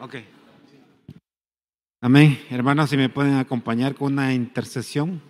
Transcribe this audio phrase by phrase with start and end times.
[0.00, 0.14] Ok.
[2.00, 2.38] Amén.
[2.50, 5.20] Hermanos, si me pueden acompañar con una intercesión,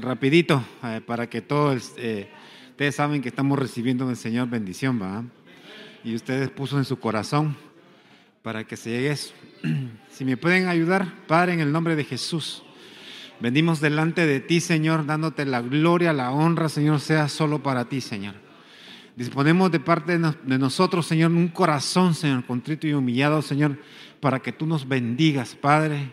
[0.00, 2.30] rapidito, eh, para que todos, eh,
[2.70, 5.24] ustedes saben que estamos recibiendo del Señor bendición, ¿va?
[6.04, 7.56] Y ustedes puso en su corazón
[8.42, 9.34] para que se llegue eso.
[10.08, 12.62] Si me pueden ayudar, Padre, en el nombre de Jesús.
[13.38, 18.00] Venimos delante de ti, Señor, dándote la gloria, la honra, Señor, sea solo para ti,
[18.00, 18.45] Señor.
[19.16, 23.78] Disponemos de parte de nosotros, Señor, un corazón, Señor, contrito y humillado, Señor,
[24.20, 26.12] para que tú nos bendigas, Padre.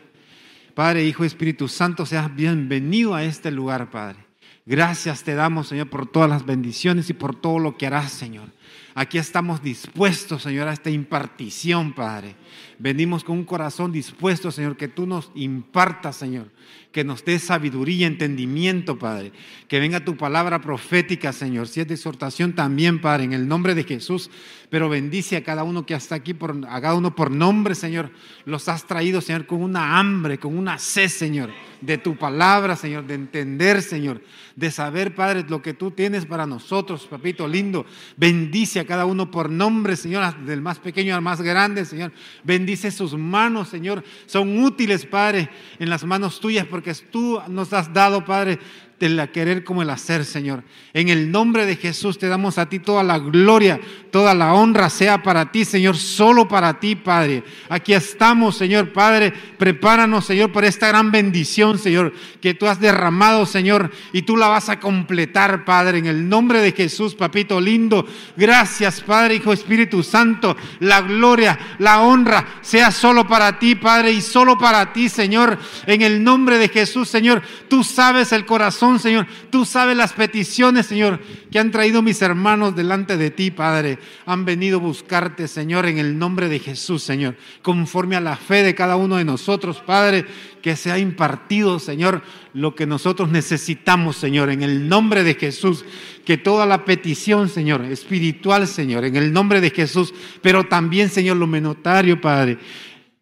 [0.73, 4.19] Padre, Hijo, Espíritu Santo, seas bienvenido a este lugar, Padre.
[4.65, 8.47] Gracias te damos, Señor, por todas las bendiciones y por todo lo que harás, Señor.
[8.95, 12.35] Aquí estamos dispuestos, Señor, a esta impartición, Padre.
[12.77, 16.51] Venimos con un corazón dispuesto, Señor, que tú nos impartas, Señor.
[16.91, 19.31] Que nos des sabiduría, entendimiento, Padre.
[19.67, 21.67] Que venga tu palabra profética, Señor.
[21.67, 24.29] Si es de exhortación también, Padre, en el nombre de Jesús.
[24.69, 28.11] Pero bendice a cada uno que está aquí, por, a cada uno por nombre, Señor.
[28.45, 31.49] Los has traído, Señor, con una hambre, con una sed, Señor
[31.85, 34.21] de tu palabra, Señor, de entender, Señor,
[34.55, 37.85] de saber, Padre, lo que tú tienes para nosotros, papito lindo.
[38.15, 42.11] Bendice a cada uno por nombre, Señor, del más pequeño al más grande, Señor.
[42.43, 44.03] Bendice sus manos, Señor.
[44.25, 45.49] Son útiles, Padre,
[45.79, 48.59] en las manos tuyas, porque tú nos has dado, Padre,
[48.99, 50.63] el querer como el hacer, Señor.
[50.93, 53.79] En el nombre de Jesús te damos a ti toda la gloria,
[54.11, 57.43] toda la honra sea para ti, Señor, solo para ti, Padre.
[57.69, 59.33] Aquí estamos, Señor, Padre.
[59.57, 64.47] Prepáranos, Señor, por esta gran bendición, Señor, que tú has derramado, Señor, y tú la
[64.47, 68.07] vas a completar, Padre, en el nombre de Jesús, papito lindo.
[68.37, 70.55] Gracias, Padre, Hijo, Espíritu Santo.
[70.79, 75.57] La gloria, la honra sea solo para ti, Padre, y solo para ti, Señor.
[75.87, 79.27] En el nombre de Jesús, Señor, tú sabes el corazón Señor.
[79.49, 83.97] Tú sabes las peticiones, Señor, que han traído mis hermanos delante de ti, Padre.
[84.25, 87.35] Han venido a buscarte, Señor, en el nombre de Jesús, Señor.
[87.61, 90.25] Conforme a la fe de cada uno de nosotros, Padre,
[90.61, 92.23] que se ha impartido, Señor,
[92.53, 95.85] lo que nosotros necesitamos, Señor, en el nombre de Jesús.
[96.25, 101.37] Que toda la petición, Señor, espiritual, Señor, en el nombre de Jesús, pero también, Señor,
[101.37, 102.57] lo menotario, Padre.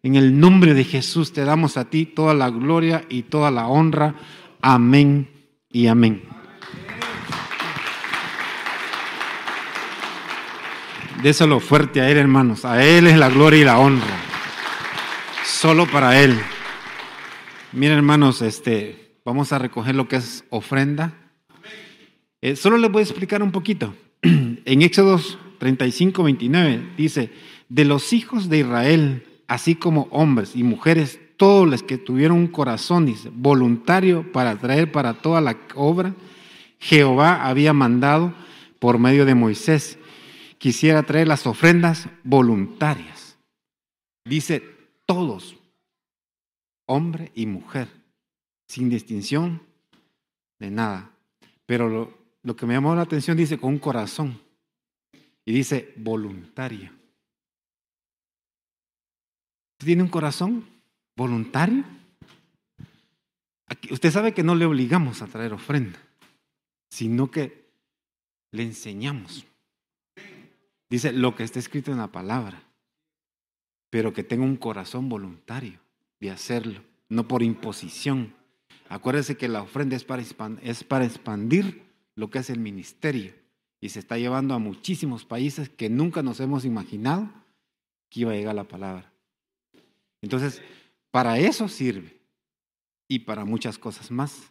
[0.02, 3.68] En el nombre de Jesús te damos a ti toda la gloria y toda la
[3.68, 4.16] honra.
[4.60, 5.28] Amén
[5.72, 6.22] y amén.
[11.22, 12.64] Déselo fuerte a Él, hermanos.
[12.64, 14.18] A Él es la gloria y la honra.
[15.44, 16.36] Solo para Él.
[17.72, 21.14] Miren, hermanos, este, vamos a recoger lo que es ofrenda.
[22.40, 23.94] Eh, solo les voy a explicar un poquito.
[24.64, 27.32] En Éxodos 35, 29 dice,
[27.68, 32.46] de los hijos de Israel, así como hombres y mujeres, todos los que tuvieron un
[32.48, 36.14] corazón, dice, voluntario para traer para toda la obra,
[36.78, 38.34] Jehová había mandado
[38.78, 39.98] por medio de Moisés,
[40.58, 43.36] quisiera traer las ofrendas voluntarias.
[44.24, 44.62] Dice
[45.06, 45.56] todos,
[46.86, 47.88] hombre y mujer,
[48.68, 49.62] sin distinción
[50.58, 51.10] de nada.
[51.66, 54.40] Pero lo, lo que me llamó la atención dice con un corazón
[55.44, 56.90] y dice voluntario.
[59.78, 60.71] ¿Tiene un corazón?
[61.16, 61.84] Voluntario.
[63.90, 65.98] usted sabe que no le obligamos a traer ofrenda,
[66.90, 67.70] sino que
[68.52, 69.46] le enseñamos.
[70.90, 72.62] Dice lo que está escrito en la palabra,
[73.90, 75.78] pero que tenga un corazón voluntario
[76.20, 78.34] de hacerlo, no por imposición.
[78.88, 80.22] Acuérdese que la ofrenda es para,
[80.62, 81.82] es para expandir
[82.14, 83.32] lo que es el ministerio
[83.80, 87.28] y se está llevando a muchísimos países que nunca nos hemos imaginado
[88.10, 89.12] que iba a llegar la palabra.
[90.20, 90.62] Entonces,
[91.12, 92.18] para eso sirve
[93.06, 94.50] y para muchas cosas más.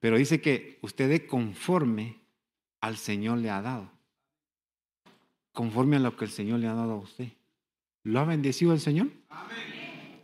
[0.00, 2.18] Pero dice que usted de conforme
[2.80, 3.90] al Señor le ha dado.
[5.52, 7.28] Conforme a lo que el Señor le ha dado a usted.
[8.02, 9.08] ¿Lo ha bendecido el Señor?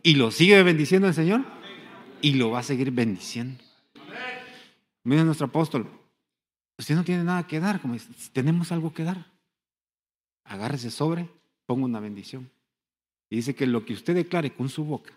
[0.03, 1.45] ¿Y lo sigue bendiciendo el Señor?
[2.21, 3.63] Y lo va a seguir bendiciendo.
[5.03, 5.89] Mira nuestro apóstol,
[6.77, 7.95] usted no tiene nada que dar, como
[8.33, 9.31] tenemos algo que dar.
[10.43, 11.29] Agárrese sobre,
[11.65, 12.49] ponga una bendición.
[13.29, 15.16] Y dice que lo que usted declare con su boca,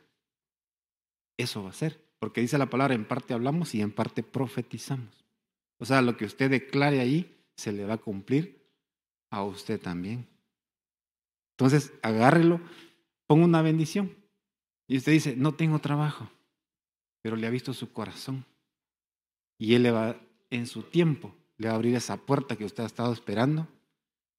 [1.40, 2.04] eso va a ser.
[2.18, 5.24] Porque dice la palabra, en parte hablamos y en parte profetizamos.
[5.78, 8.62] O sea, lo que usted declare ahí se le va a cumplir
[9.30, 10.26] a usted también.
[11.52, 12.60] Entonces, agárrelo,
[13.26, 14.14] ponga una bendición.
[14.86, 16.30] Y usted dice, no tengo trabajo,
[17.22, 18.44] pero le ha visto su corazón.
[19.58, 20.20] Y Él le va,
[20.50, 23.68] en su tiempo, le va a abrir esa puerta que usted ha estado esperando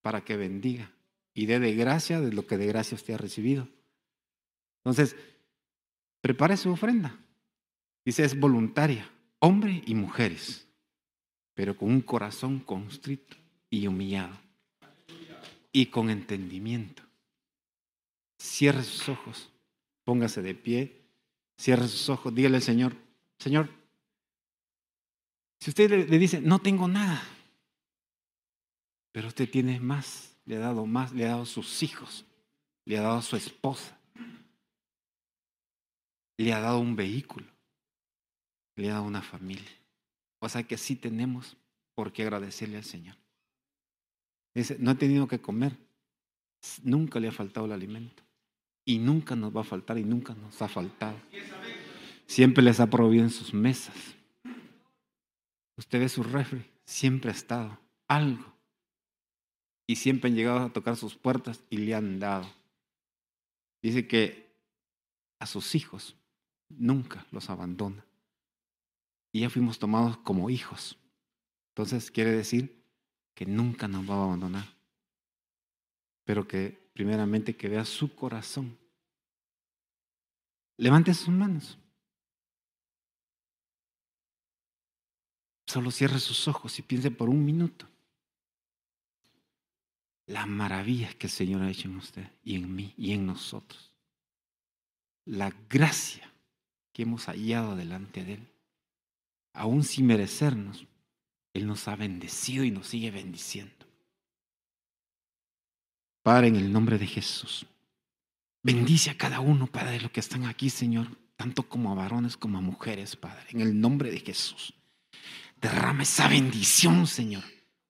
[0.01, 0.91] para que bendiga
[1.33, 3.67] y dé de gracia de lo que de gracia usted ha recibido.
[4.83, 5.15] Entonces,
[6.21, 7.17] prepare su ofrenda.
[8.05, 9.09] Dice, es voluntaria,
[9.39, 10.67] hombre y mujeres,
[11.53, 13.35] pero con un corazón constrito
[13.69, 14.37] y humillado
[15.71, 17.03] y con entendimiento.
[18.37, 19.51] cierre sus ojos,
[20.03, 21.01] póngase de pie,
[21.57, 22.95] cierre sus ojos, dígale al Señor,
[23.37, 23.69] Señor,
[25.59, 27.21] si usted le, dice, no tengo nada,
[29.11, 32.25] pero usted tiene más, le ha dado más, le ha dado sus hijos,
[32.85, 34.00] le ha dado a su esposa,
[36.41, 37.45] le ha dado un vehículo,
[38.75, 39.69] le ha dado una familia.
[40.39, 41.55] O sea que sí tenemos
[41.93, 43.15] por qué agradecerle al Señor.
[44.55, 45.77] Dice, no ha tenido que comer,
[46.83, 48.23] nunca le ha faltado el alimento.
[48.83, 51.15] Y nunca nos va a faltar y nunca nos ha faltado.
[52.25, 53.95] Siempre les ha prohibido en sus mesas.
[55.77, 58.51] Usted ve su refri, siempre ha estado algo.
[59.85, 62.49] Y siempre han llegado a tocar sus puertas y le han dado.
[63.83, 64.51] Dice que
[65.39, 66.15] a sus hijos
[66.77, 68.05] nunca los abandona.
[69.31, 70.97] Y ya fuimos tomados como hijos.
[71.69, 72.83] Entonces quiere decir
[73.33, 74.65] que nunca nos va a abandonar.
[76.23, 78.77] Pero que primeramente que vea su corazón.
[80.77, 81.77] Levante sus manos.
[85.67, 87.87] Solo cierre sus ojos y piense por un minuto
[90.31, 93.93] las maravillas que el Señor ha hecho en usted y en mí y en nosotros.
[95.25, 96.30] La gracia
[96.93, 98.47] que hemos hallado delante de Él,
[99.53, 100.85] aún sin merecernos,
[101.53, 103.85] Él nos ha bendecido y nos sigue bendiciendo.
[106.23, 107.65] Padre, en el nombre de Jesús,
[108.63, 112.37] bendice a cada uno, Padre, de los que están aquí, Señor, tanto como a varones
[112.37, 114.73] como a mujeres, Padre, en el nombre de Jesús.
[115.59, 117.43] Derrama esa bendición, Señor,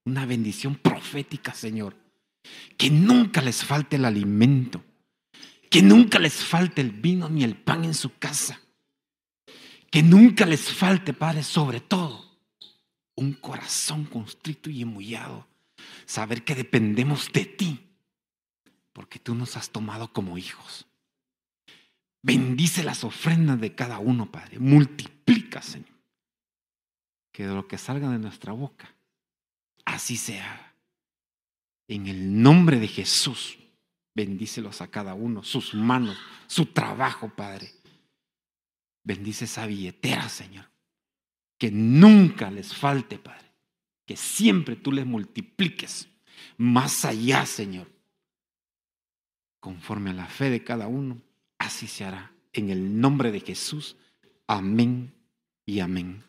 [0.06, 1.96] una bendición profética, Señor,
[2.78, 4.84] que nunca les falte el alimento,
[5.70, 8.62] que nunca les falte el vino ni el pan en su casa
[9.92, 12.26] que nunca les falte, Padre, sobre todo,
[13.16, 15.46] un corazón constrito y emullado.
[16.06, 17.80] Saber que dependemos de ti,
[18.94, 20.88] porque tú nos has tomado como hijos.
[22.24, 24.60] Bendice las ofrendas de cada uno, Padre.
[24.60, 25.90] Multiplica, Señor.
[27.34, 28.96] Que de lo que salga de nuestra boca,
[29.84, 30.74] así sea.
[31.88, 33.58] En el nombre de Jesús,
[34.16, 37.81] bendícelos a cada uno, sus manos, su trabajo, Padre
[39.04, 40.70] Bendice esa billetera, Señor.
[41.58, 43.52] Que nunca les falte, Padre.
[44.06, 46.08] Que siempre tú les multipliques
[46.58, 47.88] más allá, Señor.
[49.60, 51.22] Conforme a la fe de cada uno,
[51.58, 52.32] así se hará.
[52.54, 53.96] En el nombre de Jesús.
[54.48, 55.14] Amén
[55.66, 56.24] y amén.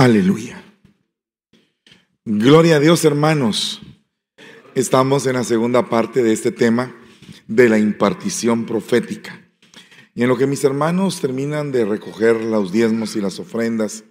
[0.00, 0.64] Aleluya.
[2.24, 3.82] Gloria a Dios, hermanos.
[4.74, 6.96] Estamos en la segunda parte de este tema
[7.48, 9.46] de la impartición profética.
[10.14, 14.04] Y en lo que mis hermanos terminan de recoger los diezmos y las ofrendas,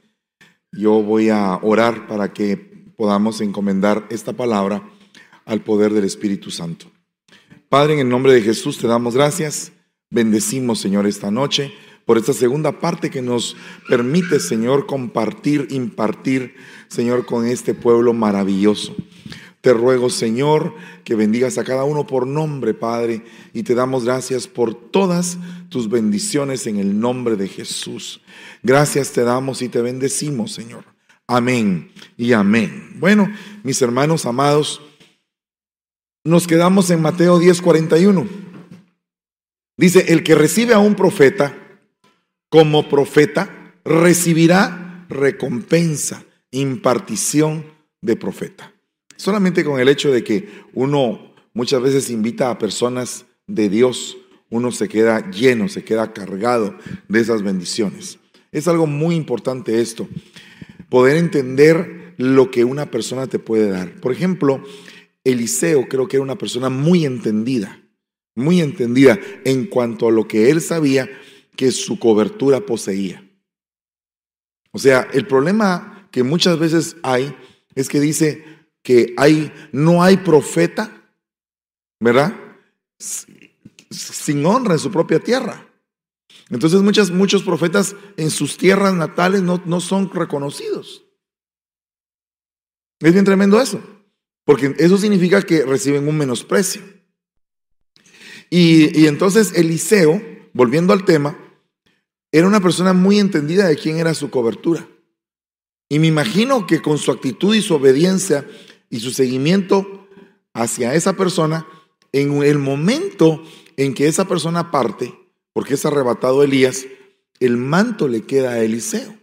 [0.71, 2.56] yo voy a orar para que
[2.95, 4.88] podamos encomendar esta palabra
[5.45, 6.86] al poder del Espíritu Santo.
[7.67, 9.71] Padre, en el nombre de Jesús te damos gracias.
[10.12, 11.73] Bendecimos, Señor, esta noche
[12.10, 13.56] por esta segunda parte que nos
[13.88, 16.56] permite, Señor, compartir, impartir,
[16.88, 18.95] Señor, con este pueblo maravilloso.
[19.62, 24.48] Te ruego, Señor, que bendigas a cada uno por nombre, Padre, y te damos gracias
[24.48, 25.38] por todas
[25.69, 28.22] tus bendiciones en el nombre de Jesús.
[28.63, 30.86] Gracias te damos y te bendecimos, Señor.
[31.28, 32.95] Amén y amén.
[32.95, 34.82] Bueno, mis hermanos amados,
[36.24, 38.28] nos quedamos en Mateo 10:41.
[39.78, 41.69] Dice, el que recibe a un profeta,
[42.50, 47.66] como profeta recibirá recompensa, impartición
[48.02, 48.74] de profeta.
[49.16, 54.18] Solamente con el hecho de que uno muchas veces invita a personas de Dios,
[54.50, 56.76] uno se queda lleno, se queda cargado
[57.08, 58.18] de esas bendiciones.
[58.52, 60.08] Es algo muy importante esto,
[60.90, 63.94] poder entender lo que una persona te puede dar.
[63.96, 64.64] Por ejemplo,
[65.24, 67.82] Eliseo creo que era una persona muy entendida,
[68.36, 71.10] muy entendida en cuanto a lo que él sabía
[71.60, 73.22] que su cobertura poseía.
[74.72, 77.36] O sea, el problema que muchas veces hay
[77.76, 78.45] es que dice
[78.82, 81.12] que hay, no hay profeta,
[82.00, 82.34] ¿verdad?
[82.98, 85.67] Sin honra en su propia tierra.
[86.50, 91.04] Entonces muchas, muchos profetas en sus tierras natales no, no son reconocidos.
[93.02, 93.82] Es bien tremendo eso,
[94.45, 96.82] porque eso significa que reciben un menosprecio.
[98.50, 100.22] Y, y entonces Eliseo,
[100.54, 101.38] volviendo al tema,
[102.32, 104.88] era una persona muy entendida de quién era su cobertura.
[105.89, 108.48] Y me imagino que con su actitud y su obediencia
[108.89, 110.08] y su seguimiento
[110.54, 111.65] hacia esa persona,
[112.12, 113.42] en el momento
[113.78, 115.18] en que esa persona parte,
[115.54, 116.86] porque es arrebatado Elías,
[117.39, 119.18] el manto le queda a Eliseo.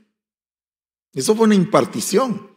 [1.13, 2.51] Eso fue una impartición,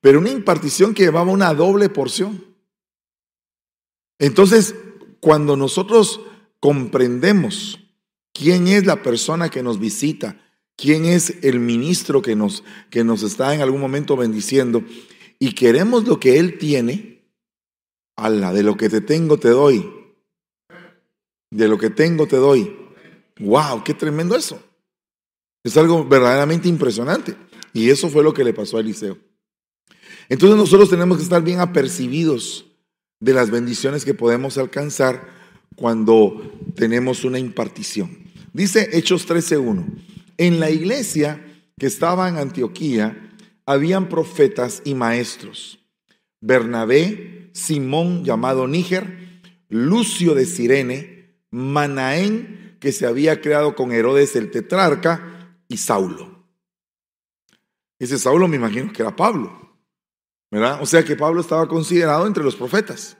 [0.00, 2.44] pero una impartición que llevaba una doble porción.
[4.18, 4.74] Entonces,
[5.20, 6.20] cuando nosotros
[6.60, 7.83] comprendemos
[8.34, 10.38] quién es la persona que nos visita,
[10.76, 14.84] quién es el ministro que nos, que nos está en algún momento bendiciendo
[15.38, 17.24] y queremos lo que Él tiene,
[18.16, 19.90] la de lo que te tengo te doy.
[21.50, 22.76] De lo que tengo te doy.
[23.38, 23.84] ¡Wow!
[23.84, 24.62] ¡Qué tremendo eso!
[25.62, 27.36] Es algo verdaderamente impresionante.
[27.72, 29.18] Y eso fue lo que le pasó a Eliseo.
[30.28, 32.66] Entonces nosotros tenemos que estar bien apercibidos
[33.20, 35.28] de las bendiciones que podemos alcanzar
[35.76, 38.23] cuando tenemos una impartición.
[38.54, 39.84] Dice Hechos 13.1,
[40.38, 41.44] en la iglesia
[41.76, 43.36] que estaba en Antioquía
[43.66, 45.80] habían profetas y maestros.
[46.40, 54.50] Bernabé, Simón llamado Níger, Lucio de Sirene, Manaén, que se había creado con Herodes el
[54.50, 56.46] tetrarca, y Saulo.
[57.98, 59.64] Ese Saulo me imagino que era Pablo.
[60.54, 60.78] ¿verdad?
[60.80, 63.16] O sea que Pablo estaba considerado entre los profetas.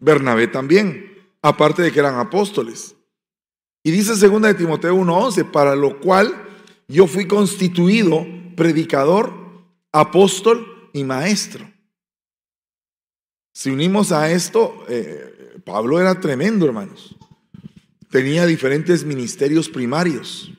[0.00, 2.96] Bernabé también, aparte de que eran apóstoles.
[3.88, 6.46] Y dice segunda de Timoteo 1:11, para lo cual
[6.88, 9.32] yo fui constituido predicador,
[9.92, 11.72] apóstol y maestro.
[13.54, 17.16] Si unimos a esto, eh, Pablo era tremendo, hermanos.
[18.10, 20.52] Tenía diferentes ministerios primarios.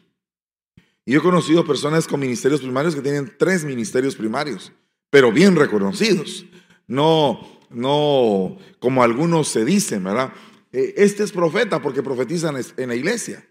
[1.05, 4.71] Y yo he conocido personas con ministerios primarios que tienen tres ministerios primarios
[5.11, 6.45] pero bien reconocidos.
[6.87, 10.33] No, no como algunos se dicen, ¿verdad?
[10.71, 13.45] Eh, este es profeta porque profetizan en la iglesia.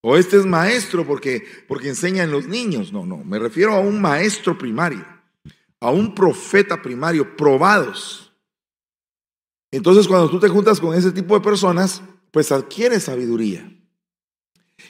[0.00, 2.92] O este es maestro porque, porque enseña en los niños.
[2.92, 5.04] No, no, me refiero a un maestro primario,
[5.80, 8.32] a un profeta primario, probados.
[9.70, 13.72] Entonces cuando tú te juntas con ese tipo de personas, pues adquieres sabiduría.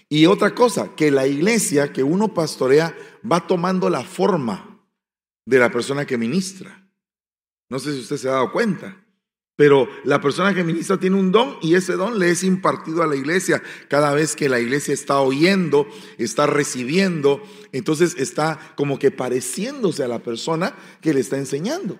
[0.09, 2.96] Y otra cosa, que la iglesia que uno pastorea
[3.31, 4.85] va tomando la forma
[5.46, 6.87] de la persona que ministra.
[7.68, 9.06] No sé si usted se ha dado cuenta,
[9.57, 13.07] pero la persona que ministra tiene un don y ese don le es impartido a
[13.07, 15.88] la iglesia cada vez que la iglesia está oyendo,
[16.19, 17.42] está recibiendo,
[17.73, 21.99] entonces está como que pareciéndose a la persona que le está enseñando.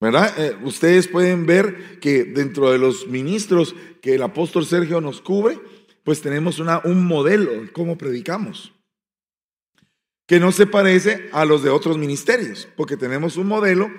[0.00, 0.34] ¿Verdad?
[0.38, 5.58] Eh, ustedes pueden ver que dentro de los ministros que el apóstol Sergio nos cubre,
[6.02, 8.72] pues tenemos un modelo de cómo predicamos
[10.26, 13.90] que no se parece a los de otros ministerios, porque tenemos un modelo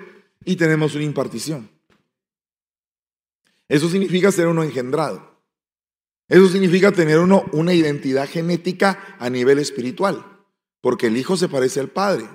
[0.48, 1.68] y tenemos una impartición.
[3.68, 5.38] Eso significa ser uno engendrado.
[6.26, 10.24] Eso significa tener uno una identidad genética a nivel espiritual,
[10.80, 12.26] porque el hijo se parece al padre.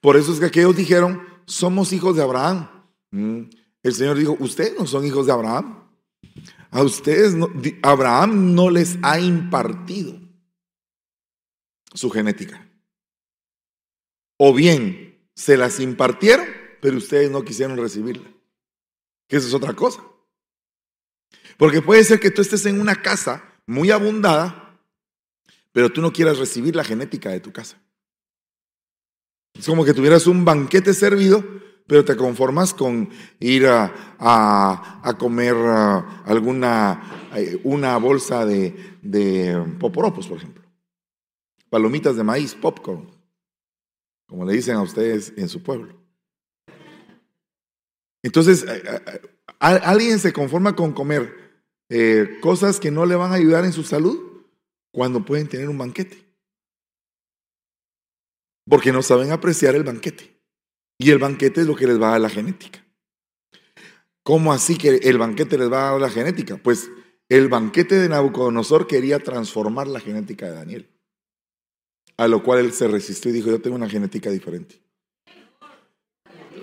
[0.00, 2.70] Por eso es que aquellos dijeron, somos hijos de Abraham.
[3.10, 3.42] Mm.
[3.82, 5.86] El Señor dijo, ustedes no son hijos de Abraham.
[6.70, 7.36] A ustedes,
[7.82, 10.18] Abraham no les ha impartido
[11.92, 12.66] su genética.
[14.38, 18.30] O bien se las impartieron, pero ustedes no quisieron recibirla.
[19.26, 20.02] Que eso es otra cosa.
[21.56, 24.78] Porque puede ser que tú estés en una casa muy abundada,
[25.72, 27.80] pero tú no quieras recibir la genética de tu casa.
[29.54, 31.42] Es como que tuvieras un banquete servido,
[31.86, 33.08] pero te conformas con
[33.40, 35.56] ir a, comer
[36.26, 40.62] alguna eh, una bolsa de, de poporopos, por ejemplo.
[41.70, 43.08] Palomitas de maíz, popcorn
[44.26, 46.03] como le dicen a ustedes en su pueblo.
[48.24, 49.20] Entonces, eh, eh,
[49.60, 51.60] alguien se conforma con comer
[51.90, 54.18] eh, cosas que no le van a ayudar en su salud
[54.92, 56.24] cuando pueden tener un banquete.
[58.66, 60.40] Porque no saben apreciar el banquete.
[60.98, 62.82] Y el banquete es lo que les va a dar la genética.
[64.22, 66.56] ¿Cómo así que el banquete les va a dar la genética?
[66.56, 66.90] Pues
[67.28, 70.90] el banquete de Nabucodonosor quería transformar la genética de Daniel.
[72.16, 74.83] A lo cual él se resistió y dijo, yo tengo una genética diferente.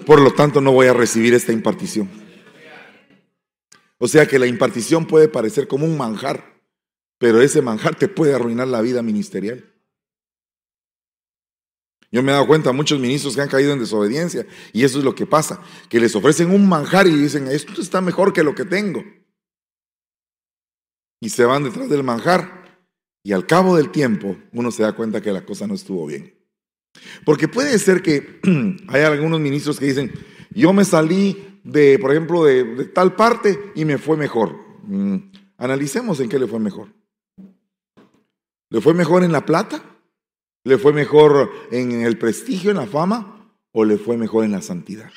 [0.05, 2.09] Por lo tanto, no voy a recibir esta impartición.
[3.97, 6.59] O sea que la impartición puede parecer como un manjar,
[7.19, 9.71] pero ese manjar te puede arruinar la vida ministerial.
[12.11, 15.05] Yo me he dado cuenta, muchos ministros que han caído en desobediencia, y eso es
[15.05, 18.53] lo que pasa, que les ofrecen un manjar y dicen, esto está mejor que lo
[18.53, 19.03] que tengo.
[21.21, 22.81] Y se van detrás del manjar
[23.23, 26.40] y al cabo del tiempo uno se da cuenta que la cosa no estuvo bien.
[27.25, 28.39] Porque puede ser que
[28.87, 30.11] hay algunos ministros que dicen,
[30.51, 34.55] yo me salí de, por ejemplo, de, tal parte y me fue mejor.
[34.83, 36.89] Mm, analicemos en qué le fue mejor.
[38.69, 39.83] ¿Le fue mejor en la plata
[40.63, 44.61] ¿Le fue mejor en el prestigio, en la fama o le fue mejor en la
[44.61, 45.11] santidad?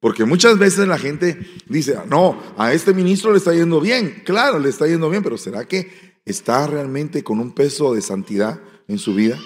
[0.00, 4.22] Porque muchas veces la gente dice, no, a este ministro le está yendo bien.
[4.24, 8.60] Claro, le está yendo bien, pero ¿será que está realmente con un peso de santidad
[8.86, 9.38] en su vida?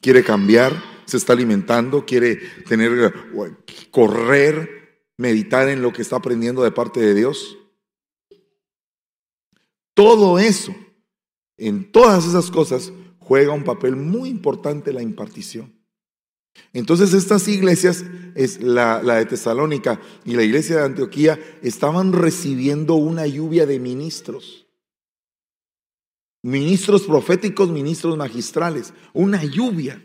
[0.00, 0.82] ¿Quiere cambiar?
[1.06, 2.06] ¿Se está alimentando?
[2.06, 2.36] ¿Quiere
[2.68, 3.12] tener,
[3.90, 7.58] correr, meditar en lo que está aprendiendo de parte de Dios?
[9.94, 10.74] Todo eso,
[11.58, 15.80] en todas esas cosas, juega un papel muy importante la impartición.
[16.72, 18.04] Entonces estas iglesias,
[18.34, 24.66] es la, de Tesalónica y la iglesia de Antioquía, estaban recibiendo una lluvia de ministros.
[26.42, 30.02] Ministros proféticos, ministros magistrales, una lluvia.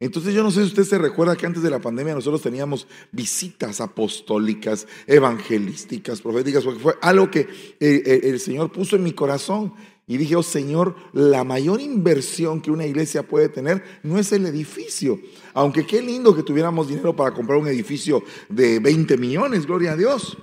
[0.00, 2.86] Entonces yo no sé si usted se recuerda que antes de la pandemia nosotros teníamos
[3.12, 7.48] visitas apostólicas, evangelísticas, proféticas, porque fue algo que eh,
[7.80, 9.72] eh, el Señor puso en mi corazón.
[10.06, 14.44] Y dije, oh Señor, la mayor inversión que una iglesia puede tener no es el
[14.44, 15.18] edificio.
[15.54, 19.96] Aunque qué lindo que tuviéramos dinero para comprar un edificio de 20 millones, gloria a
[19.96, 20.36] Dios.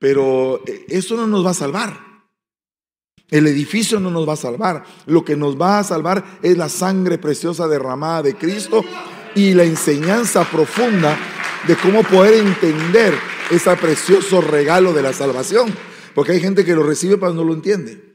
[0.00, 2.09] Pero eh, eso no nos va a salvar.
[3.30, 4.84] El edificio no nos va a salvar.
[5.06, 8.84] Lo que nos va a salvar es la sangre preciosa derramada de Cristo
[9.34, 11.16] y la enseñanza profunda
[11.66, 13.14] de cómo poder entender
[13.50, 15.72] ese precioso regalo de la salvación.
[16.14, 18.10] Porque hay gente que lo recibe pero no lo entiende.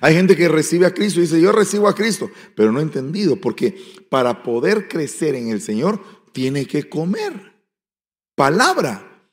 [0.00, 2.82] Hay gente que recibe a Cristo y dice, yo recibo a Cristo, pero no he
[2.82, 3.80] entendido, porque
[4.10, 6.02] para poder crecer en el Señor
[6.32, 7.50] tiene que comer
[8.34, 9.28] palabra.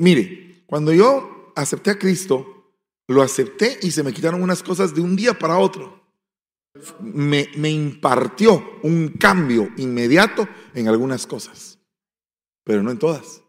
[0.00, 2.61] mire, cuando yo acepté a Cristo,
[3.08, 6.00] lo acepté y se me quitaron unas cosas de un día para otro.
[7.00, 11.78] Me, impartió un cambio inmediato en algunas cosas,
[12.64, 13.42] pero no en todas.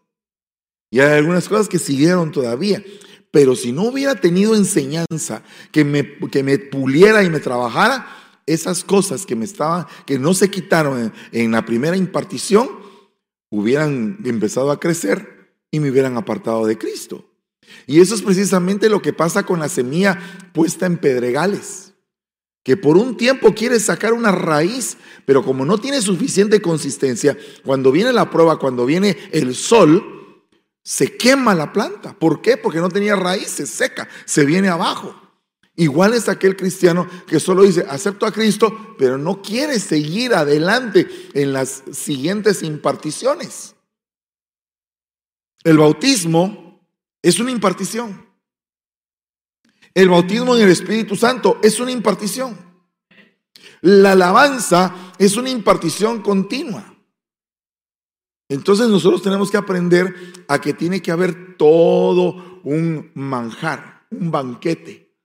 [0.90, 2.84] Y hay algunas cosas que siguieron todavía.
[3.30, 8.06] Pero si no hubiera tenido enseñanza que me, que me puliera y me trabajara,
[8.46, 12.68] esas cosas que me estaban, que no se quitaron en, la primera impartición,
[13.50, 17.24] hubieran empezado a crecer y me hubieran apartado de Cristo.
[17.86, 20.18] Y eso es precisamente lo que pasa con la semilla
[20.52, 21.92] puesta en pedregales.
[22.62, 24.96] Que por un tiempo quiere sacar una raíz,
[25.26, 30.02] pero como no tiene suficiente consistencia, cuando viene la prueba, cuando viene el sol,
[30.82, 32.14] se quema la planta.
[32.18, 32.56] ¿Por qué?
[32.56, 35.20] Porque no tenía raíces, seca, se viene abajo.
[35.76, 41.08] Igual es aquel cristiano que solo dice, acepto a Cristo, pero no quiere seguir adelante
[41.34, 43.74] en las siguientes imparticiones.
[45.64, 46.63] El bautismo
[47.24, 48.22] es una impartición.
[49.94, 52.54] El bautismo en el Espíritu Santo es una impartición.
[53.80, 56.94] La alabanza es una impartición continua.
[58.50, 60.14] Entonces nosotros tenemos que aprender
[60.48, 65.16] a que tiene que haber todo un manjar, un banquete.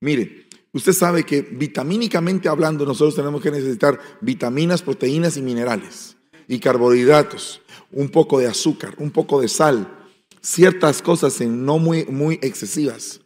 [0.00, 6.16] Mire, usted sabe que vitamínicamente hablando nosotros tenemos que necesitar vitaminas, proteínas y minerales
[6.48, 7.60] y carbohidratos,
[7.92, 9.95] un poco de azúcar, un poco de sal,
[10.46, 13.20] ciertas cosas en no muy, muy excesivas.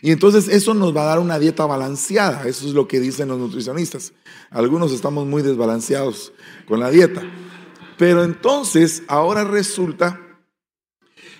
[0.00, 3.28] Y entonces eso nos va a dar una dieta balanceada, eso es lo que dicen
[3.28, 4.12] los nutricionistas.
[4.50, 6.32] Algunos estamos muy desbalanceados
[6.66, 7.22] con la dieta.
[7.98, 10.20] Pero entonces ahora resulta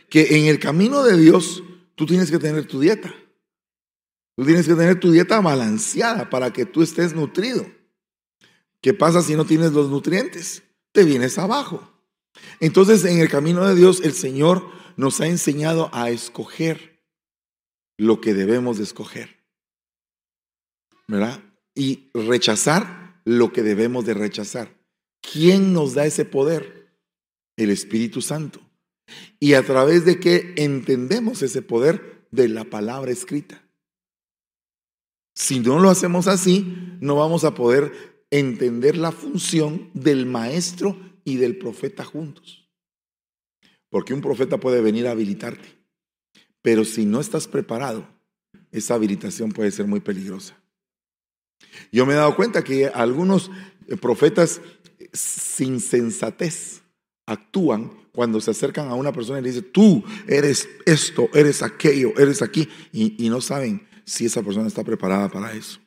[0.08, 1.62] que en el camino de Dios
[1.94, 3.14] tú tienes que tener tu dieta.
[4.36, 7.64] Tú tienes que tener tu dieta balanceada para que tú estés nutrido.
[8.80, 10.64] ¿Qué pasa si no tienes los nutrientes?
[10.90, 11.92] Te vienes abajo.
[12.58, 17.02] Entonces en el camino de Dios el Señor nos ha enseñado a escoger
[17.98, 19.38] lo que debemos de escoger.
[21.08, 21.42] ¿Verdad?
[21.74, 24.76] Y rechazar lo que debemos de rechazar.
[25.20, 26.96] ¿Quién nos da ese poder?
[27.56, 28.60] El Espíritu Santo.
[29.38, 32.26] ¿Y a través de qué entendemos ese poder?
[32.30, 33.62] De la palabra escrita.
[35.34, 41.36] Si no lo hacemos así, no vamos a poder entender la función del maestro y
[41.36, 42.61] del profeta juntos.
[43.92, 45.68] Porque un profeta puede venir a habilitarte,
[46.62, 48.08] pero si no estás preparado,
[48.70, 50.56] esa habilitación puede ser muy peligrosa.
[51.92, 53.50] Yo me he dado cuenta que algunos
[54.00, 54.62] profetas
[55.12, 56.80] sin sensatez
[57.26, 62.14] actúan cuando se acercan a una persona y le dicen, tú eres esto, eres aquello,
[62.18, 65.78] eres aquí, y, y no saben si esa persona está preparada para eso.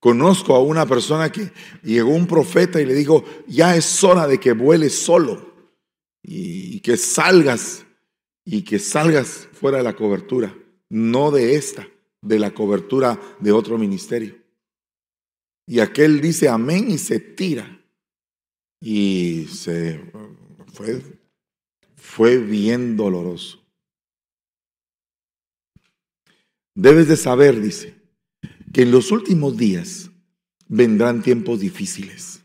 [0.00, 4.38] Conozco a una persona que llegó un profeta y le dijo, ya es hora de
[4.38, 5.52] que vueles solo
[6.22, 7.84] y que salgas
[8.44, 10.56] y que salgas fuera de la cobertura,
[10.88, 11.88] no de esta,
[12.22, 14.36] de la cobertura de otro ministerio.
[15.66, 17.74] Y aquel dice amén y se tira.
[18.80, 20.00] Y se
[20.72, 21.02] fue,
[21.96, 23.58] fue bien doloroso.
[26.78, 27.97] debes de saber, dice,
[28.72, 30.10] que en los últimos días
[30.66, 32.42] vendrán tiempos difíciles.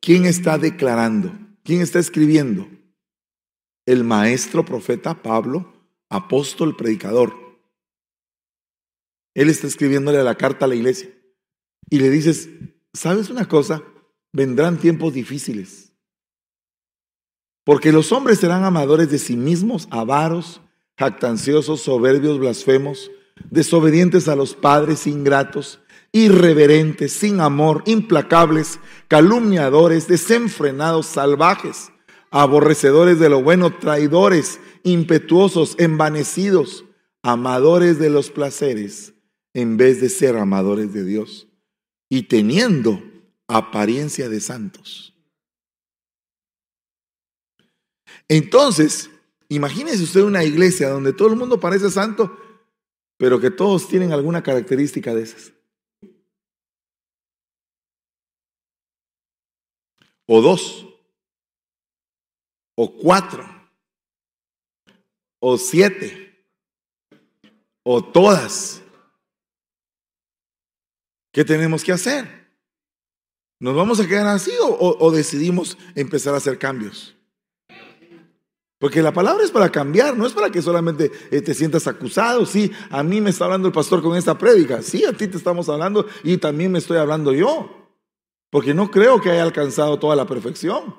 [0.00, 1.32] ¿Quién está declarando?
[1.64, 2.68] ¿Quién está escribiendo?
[3.86, 5.72] El maestro profeta Pablo,
[6.08, 7.34] apóstol, predicador.
[9.34, 11.10] Él está escribiéndole la carta a la iglesia
[11.90, 12.48] y le dices,
[12.92, 13.82] ¿sabes una cosa?
[14.32, 15.92] Vendrán tiempos difíciles.
[17.64, 20.60] Porque los hombres serán amadores de sí mismos, avaros,
[20.98, 23.10] jactanciosos, soberbios, blasfemos,
[23.50, 25.80] desobedientes a los padres, ingratos,
[26.12, 31.90] irreverentes, sin amor, implacables, calumniadores, desenfrenados, salvajes,
[32.30, 36.84] aborrecedores de lo bueno, traidores, impetuosos, envanecidos,
[37.22, 39.14] amadores de los placeres,
[39.54, 41.48] en vez de ser amadores de Dios,
[42.08, 43.02] y teniendo
[43.48, 45.14] apariencia de santos.
[48.28, 49.10] Entonces,
[49.48, 52.36] imagínese usted una iglesia donde todo el mundo parece santo,
[53.18, 55.52] pero que todos tienen alguna característica de esas.
[60.26, 60.86] O dos,
[62.76, 63.44] o cuatro,
[65.40, 66.46] o siete,
[67.82, 68.82] o todas.
[71.32, 72.38] ¿Qué tenemos que hacer?
[73.60, 77.17] ¿Nos vamos a quedar así o, decidimos empezar a hacer cambios?
[78.78, 82.46] Porque la palabra es para cambiar, no es para que solamente eh, te sientas acusado.
[82.46, 84.82] Sí, a mí me está hablando el pastor con esta prédica.
[84.82, 87.74] Sí, a ti te estamos hablando y también me estoy hablando yo.
[88.50, 90.96] Porque no creo que haya alcanzado toda la perfección.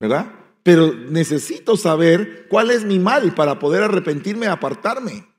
[0.00, 0.32] ¿Verdad?
[0.64, 5.31] Pero necesito saber cuál es mi mal para poder arrepentirme y apartarme.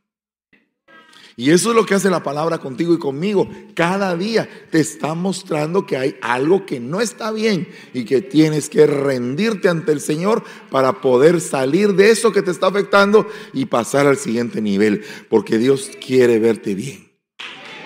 [1.36, 3.50] Y eso es lo que hace la palabra contigo y conmigo.
[3.74, 8.70] Cada día te está mostrando que hay algo que no está bien y que tienes
[8.70, 13.66] que rendirte ante el Señor para poder salir de eso que te está afectando y
[13.66, 15.04] pasar al siguiente nivel.
[15.28, 17.12] Porque Dios quiere verte bien.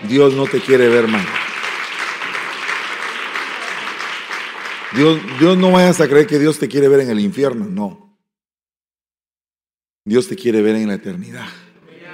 [0.09, 1.25] Dios no te quiere ver mal.
[4.93, 7.65] Dios, Dios no vayas a creer que Dios te quiere ver en el infierno.
[7.65, 8.19] No.
[10.03, 11.47] Dios te quiere ver en la eternidad.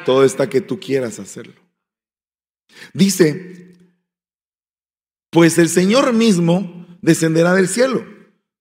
[0.04, 1.62] Todo está que tú quieras hacerlo.
[2.94, 3.76] Dice,
[5.30, 8.14] pues el Señor mismo descenderá del cielo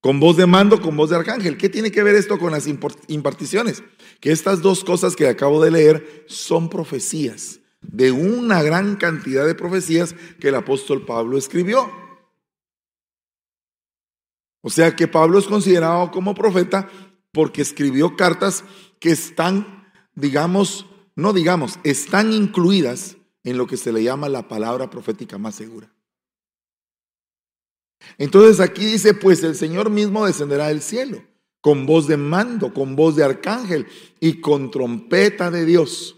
[0.03, 1.57] con voz de mando, con voz de arcángel.
[1.57, 3.85] ¿Qué tiene que ver esto con las imparticiones?
[4.21, 9.55] Que estas dos cosas que acabo de leer son profecías, de una gran cantidad de
[9.55, 11.89] profecías que el apóstol Pablo escribió.
[14.61, 16.91] O sea que Pablo es considerado como profeta
[17.31, 18.65] porque escribió cartas
[18.99, 24.91] que están, digamos, no digamos, están incluidas en lo que se le llama la palabra
[24.91, 25.93] profética más segura.
[28.19, 31.23] Entonces aquí dice, pues el Señor mismo descenderá del cielo,
[31.61, 33.87] con voz de mando, con voz de arcángel
[34.21, 36.17] y con trompeta de Dios.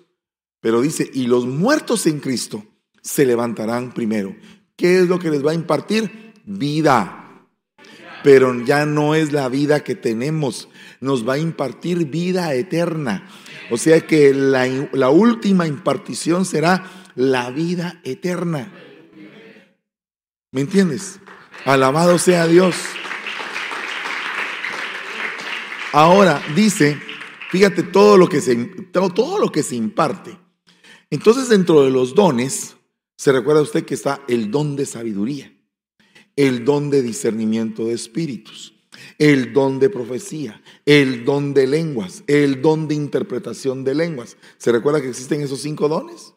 [0.60, 2.64] Pero dice, y los muertos en Cristo
[3.02, 4.34] se levantarán primero.
[4.76, 6.32] ¿Qué es lo que les va a impartir?
[6.44, 7.48] Vida.
[8.22, 10.68] Pero ya no es la vida que tenemos,
[11.00, 13.28] nos va a impartir vida eterna.
[13.70, 18.72] O sea que la, última impartición será la vida eterna.
[20.52, 21.20] ¿Me entiendes?
[21.64, 22.76] Alabado sea Dios.
[25.92, 27.00] Ahora dice,
[27.50, 28.56] fíjate todo lo que se
[28.92, 30.36] todo lo que se imparte.
[31.10, 32.76] Entonces, dentro de los dones,
[33.16, 35.56] se recuerda usted que está el don de sabiduría,
[36.36, 38.73] el don de discernimiento de espíritus,
[39.18, 44.36] el don de profecía, el don de lenguas, el don de interpretación de lenguas.
[44.58, 46.34] ¿Se recuerda que existen esos cinco dones?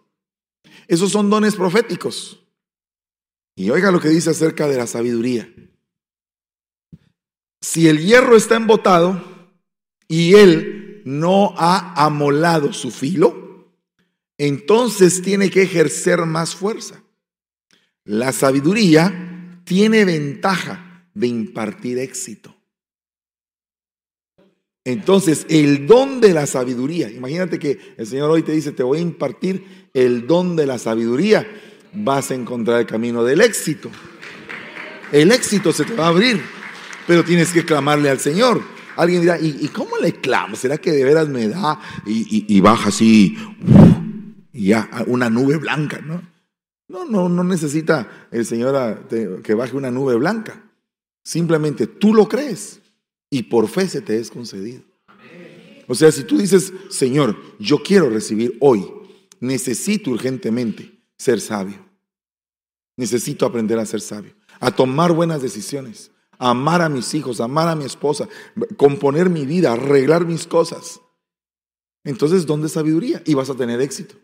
[0.88, 2.44] Esos son dones proféticos.
[3.56, 5.52] Y oiga lo que dice acerca de la sabiduría.
[7.62, 9.22] Si el hierro está embotado
[10.08, 13.74] y él no ha amolado su filo,
[14.38, 17.04] entonces tiene que ejercer más fuerza.
[18.04, 20.87] La sabiduría tiene ventaja
[21.18, 22.56] de impartir éxito.
[24.86, 29.00] Entonces, el don de la sabiduría, imagínate que el Señor hoy te dice, te voy
[29.00, 31.46] a impartir el don de la sabiduría,
[31.92, 33.90] vas a encontrar el camino del éxito.
[35.12, 36.40] El éxito se te va a abrir,
[37.08, 38.62] pero tienes que clamarle al Señor.
[38.96, 40.56] Alguien dirá, ¿y, cómo le clamo?
[40.56, 43.38] ¿Será que de veras me da y, baja así,
[44.54, 46.00] y ya, una nube blanca?
[46.00, 46.22] ¿no?
[46.88, 49.08] no, no, no necesita el Señor
[49.44, 50.67] que baje una nube blanca.
[51.28, 52.80] Simplemente tú lo crees
[53.30, 54.82] y por fe se te es concedido.
[55.86, 58.90] O sea, si tú dices, Señor, yo quiero recibir hoy,
[59.42, 61.86] necesito urgentemente ser sabio.
[62.96, 67.44] Necesito aprender a ser sabio, a tomar buenas decisiones, a amar a mis hijos, a
[67.44, 68.30] amar a mi esposa,
[68.78, 71.02] componer mi vida, arreglar mis cosas.
[72.06, 74.16] entonces don de sabiduría y vas a tener éxito.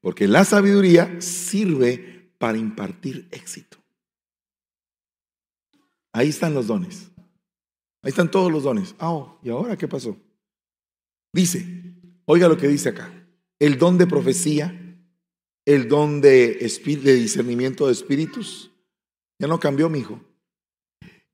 [0.00, 3.79] Porque la sabiduría sirve para impartir éxito.
[6.12, 7.10] Ahí están los dones.
[8.02, 8.94] Ahí están todos los dones.
[8.98, 10.16] Ah, oh, ¿y ahora qué pasó?
[11.32, 11.94] Dice,
[12.24, 13.12] oiga lo que dice acá.
[13.58, 14.98] El don de profecía,
[15.64, 18.70] el don de, de discernimiento de espíritus.
[19.38, 20.20] Ya no cambió, mi hijo.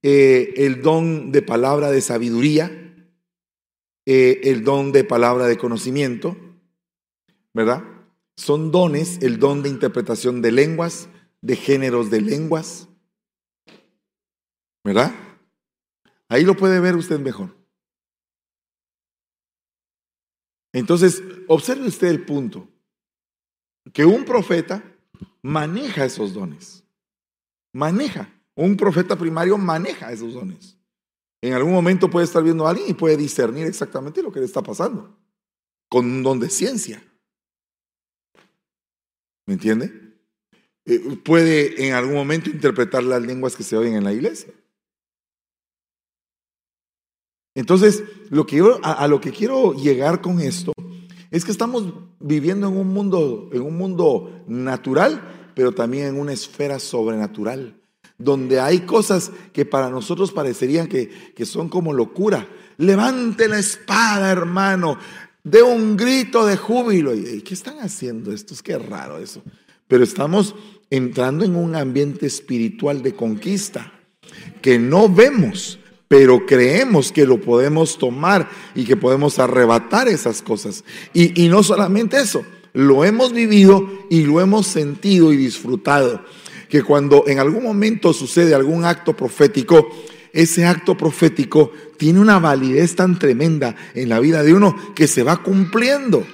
[0.02, 2.70] Eh, el don de palabra de sabiduría,
[4.04, 6.36] eh, el don de palabra de conocimiento,
[7.54, 7.82] ¿verdad?
[8.36, 11.08] Son dones, el don de interpretación de lenguas,
[11.40, 12.85] de géneros de lenguas,
[14.86, 15.12] ¿verdad?
[16.28, 17.52] Ahí lo puede ver usted mejor.
[20.72, 22.68] Entonces, observe usted el punto,
[23.92, 24.84] que un profeta
[25.42, 26.84] maneja esos dones,
[27.72, 28.32] maneja.
[28.54, 30.78] Un profeta primario maneja esos dones.
[31.42, 34.46] En algún momento puede estar viendo a alguien y puede discernir exactamente lo que le
[34.46, 35.18] está pasando,
[35.88, 37.02] con un don de ciencia.
[39.46, 40.16] ¿Me entiende?
[40.84, 44.54] Eh, puede en algún momento interpretar las lenguas que se oyen en la iglesia.
[47.56, 50.72] Entonces, lo que a, a, lo que quiero llegar con esto
[51.32, 56.32] es que estamos viviendo en un mundo, en un mundo natural, pero también en una
[56.32, 57.74] esfera sobrenatural
[58.18, 61.10] donde hay cosas que para nosotros parecerían que,
[61.44, 62.48] son como locura.
[62.78, 64.98] Levante la espada, hermano,
[65.44, 67.14] de un grito de júbilo.
[67.14, 68.62] ¿Y qué están haciendo estos?
[68.62, 69.42] Qué raro eso.
[69.86, 70.54] Pero estamos
[70.90, 73.92] entrando en un ambiente espiritual de conquista
[74.62, 75.78] que no vemos,
[76.08, 80.84] pero creemos que lo podemos tomar y que podemos arrebatar esas cosas.
[81.12, 86.22] Y, y no solamente eso, lo hemos vivido y lo hemos sentido y disfrutado
[86.68, 89.88] que cuando en algún momento sucede algún acto profético,
[90.32, 95.22] ese acto profético tiene una validez tan tremenda en la vida de uno que se
[95.22, 96.26] va cumpliendo.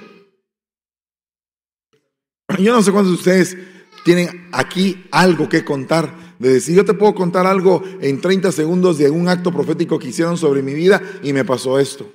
[2.59, 3.57] Yo no sé cuántos de ustedes
[4.05, 8.99] tienen aquí algo que contar, de decir, yo te puedo contar algo en 30 segundos
[8.99, 12.13] de un acto profético que hicieron sobre mi vida y me pasó esto.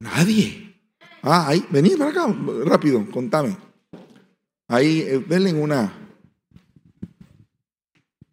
[0.00, 0.74] Nadie.
[1.22, 2.34] Ah, ahí, vení para acá,
[2.64, 3.58] rápido, contame.
[4.68, 5.92] Ahí, eh, denle una.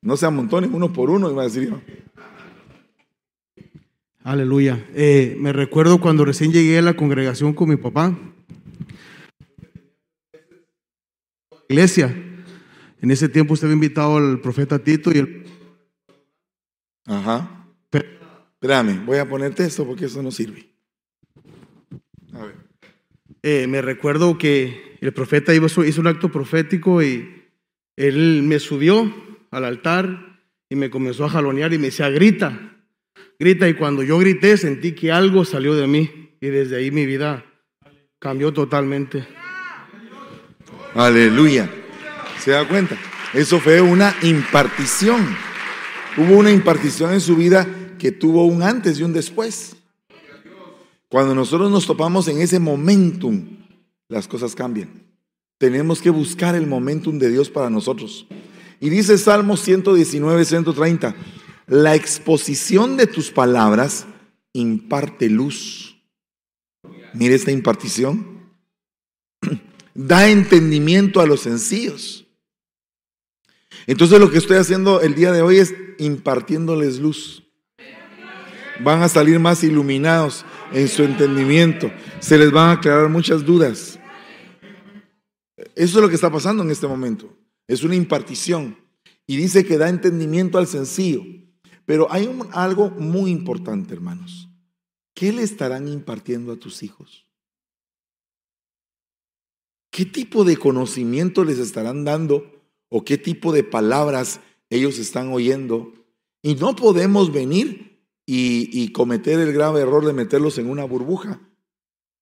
[0.02, 1.82] No se amontonen uno por uno, iba a decir yo.
[4.24, 4.88] Aleluya.
[4.94, 8.18] Eh, me recuerdo cuando recién llegué a la congregación con mi papá.
[11.68, 12.24] Iglesia.
[13.02, 15.46] En ese tiempo usted había invitado al profeta Tito y el.
[17.06, 17.58] Ajá.
[18.60, 20.68] Espérame, voy a ponerte esto porque eso no sirve.
[22.34, 22.56] A ver.
[23.44, 27.46] Eh, me recuerdo que el profeta hizo, un acto profético y
[27.96, 29.14] él me subió
[29.52, 32.76] al altar y me comenzó a jalonear y me decía, grita,
[33.38, 33.70] grita.
[33.70, 37.46] Y cuando yo grité sentí que algo salió de mí y desde ahí mi vida
[38.20, 39.28] cambió totalmente.
[40.96, 41.70] Aleluya.
[42.48, 42.98] ¿Se da cuenta?
[43.34, 45.36] Eso fue una impartición.
[46.16, 47.68] Hubo una impartición en su vida
[48.00, 49.76] que tuvo un antes y un después.
[51.10, 53.46] Cuando nosotros nos topamos en ese momentum
[54.08, 54.90] las cosas cambian.
[55.58, 58.26] Tenemos que buscar el momentum de Dios para nosotros.
[58.80, 61.16] Y dice Salmo 119, 130,
[61.66, 64.06] la exposición de tus palabras
[64.54, 66.02] imparte luz.
[67.14, 68.38] Mire esta impartición.
[69.94, 72.24] Da entendimiento a los sencillos.
[73.86, 77.44] Entonces lo que estoy haciendo el día de hoy es impartiéndoles luz.
[78.84, 81.92] Van a salir más iluminados en su entendimiento.
[82.20, 84.00] Se les van a aclarar muchas dudas.
[85.76, 87.36] Eso es lo que está pasando en este momento.
[87.68, 88.78] Es una impartición.
[89.26, 91.24] Y dice que da entendimiento al sencillo.
[91.86, 94.50] Pero hay algo muy importante, hermanos.
[95.14, 97.26] ¿Qué le estarán impartiendo a tus hijos?
[99.90, 102.57] ¿Qué tipo de conocimiento les estarán dando
[102.90, 105.94] o qué tipo de palabras ellos están oyendo?
[106.42, 111.40] Y no podemos venir y, cometer el grave error de meterlos en una burbuja.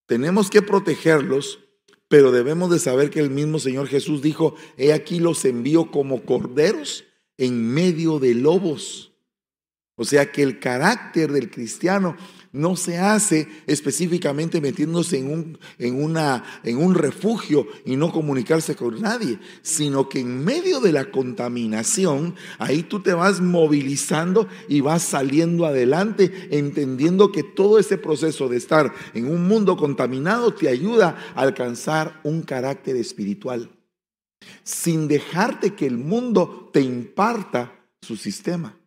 [0.05, 1.59] Tenemos que protegerlos
[2.07, 6.23] pero debemos de saber que el mismo Señor Jesús dijo, he aquí los envío como
[6.23, 7.03] corderos
[7.37, 9.11] en medio de lobos.
[9.95, 12.15] O sea que el carácter del cristiano
[12.55, 18.75] no se hace específicamente metiéndose en un, en, una, en un refugio y no comunicarse
[18.75, 24.79] con nadie, sino que en medio de la contaminación, ahí tú te vas movilizando y
[24.79, 30.69] vas saliendo adelante, entendiendo que todo ese proceso de estar en un mundo contaminado te
[30.69, 33.69] ayuda a alcanzar un carácter espiritual,
[34.63, 38.77] sin dejarte que el mundo te imparta su sistema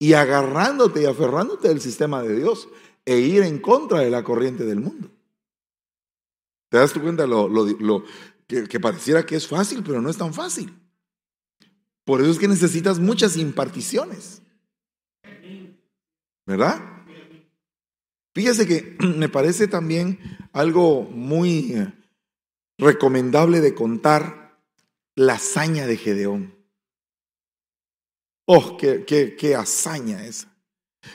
[0.00, 2.68] y agarrándote y aferrándote del sistema de Dios,
[3.04, 5.10] e ir en contra de la corriente del mundo.
[6.70, 8.04] ¿Te das cuenta lo, lo,
[8.46, 10.74] que, que pareciera que es fácil, pero no es tan fácil?
[12.04, 14.42] Por eso es que necesitas muchas imparticiones.
[16.46, 16.80] ¿Verdad?
[18.34, 20.18] Fíjese que me parece también
[20.52, 21.92] algo muy eh,
[22.78, 24.58] recomendable de contar
[25.14, 26.59] la hazaña de Gedeón.
[28.52, 29.04] Oh, qué,
[29.38, 30.52] qué, hazaña esa.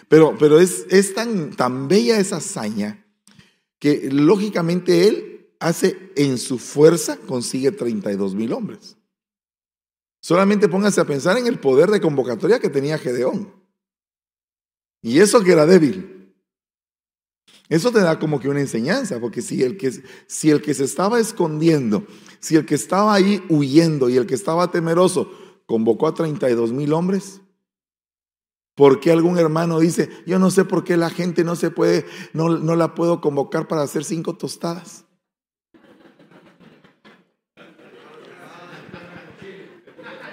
[0.07, 3.05] Pero, pero es, es tan, tan bella esa hazaña
[3.77, 8.95] que lógicamente él hace en su fuerza, consigue 32 mil hombres.
[10.21, 13.53] Solamente póngase a pensar en el poder de convocatoria que tenía Gedeón.
[15.01, 16.33] Y eso que era débil.
[17.67, 19.91] Eso te da como que una enseñanza, porque si el que,
[20.27, 22.07] si el que se estaba escondiendo,
[22.39, 26.93] si el que estaba ahí huyendo y el que estaba temeroso convocó a 32 mil
[26.93, 27.41] hombres,
[28.75, 32.05] ¿por qué algún hermano dice, yo no sé por qué la gente no se puede,
[32.33, 35.05] no, no la puedo convocar para hacer cinco tostadas?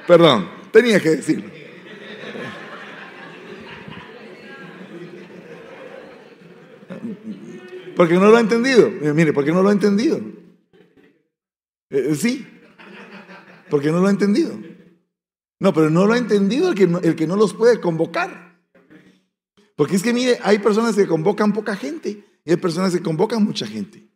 [0.07, 1.63] Perdón, tenía que decirlo.
[7.97, 8.91] Porque no lo ha entendido.
[8.91, 10.21] Mire, porque no lo ha entendido.
[11.91, 12.47] Eh, sí,
[13.71, 14.59] porque no lo ha entendido.
[15.63, 18.61] No, pero no lo ha entendido el que no, el que no los puede convocar.
[19.77, 23.45] Porque es que, mire, hay personas que convocan poca gente y hay personas que convocan
[23.45, 24.11] mucha gente.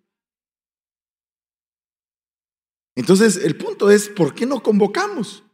[2.97, 5.45] Entonces, el punto es, ¿por qué no convocamos?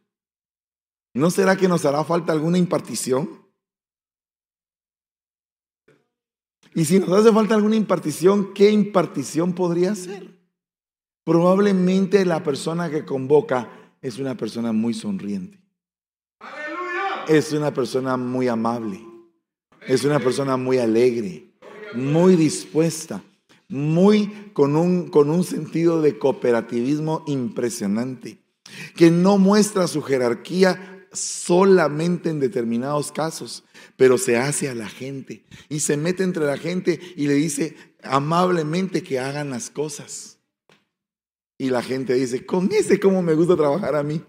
[1.13, 3.47] ¿No será que nos hará falta alguna impartición?
[6.75, 10.41] Y si nos hace falta alguna impartición, ¿qué impartición podría ser?
[11.23, 15.62] Probablemente la persona que convoca es una persona muy sonriente.
[17.29, 19.01] Es una persona muy amable.
[19.87, 21.51] Es una persona muy alegre,
[21.95, 23.23] muy dispuesta,
[23.69, 28.39] muy con un, con un sentido de cooperativismo impresionante,
[28.97, 33.65] que no muestra su jerarquía solamente en determinados casos,
[33.97, 37.77] pero se hace a la gente y se mete entre la gente y le dice
[38.03, 40.39] amablemente que hagan las cosas.
[41.59, 44.23] Y la gente dice, con ese cómo me gusta trabajar a mí,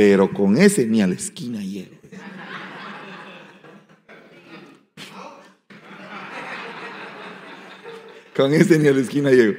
[0.00, 1.94] pero con ese ni a la esquina llego.
[8.34, 9.58] Con ese ni a la esquina llego.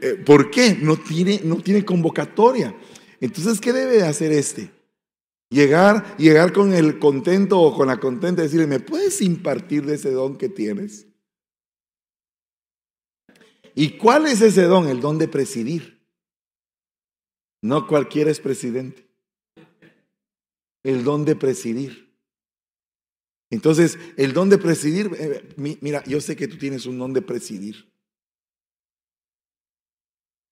[0.00, 0.78] Eh, ¿Por qué?
[0.80, 2.72] No tiene, no tiene convocatoria.
[3.20, 4.70] Entonces, ¿qué debe hacer este?
[5.50, 9.96] Llegar, llegar con el contento o con la contenta y decirle, ¿me puedes impartir de
[9.96, 11.08] ese don que tienes?
[13.74, 14.86] ¿Y cuál es ese don?
[14.86, 16.06] El don de presidir.
[17.60, 19.10] No cualquiera es presidente.
[20.82, 22.12] El don de presidir.
[23.50, 27.20] Entonces, el don de presidir, eh, mira, yo sé que tú tienes un don de
[27.20, 27.92] presidir.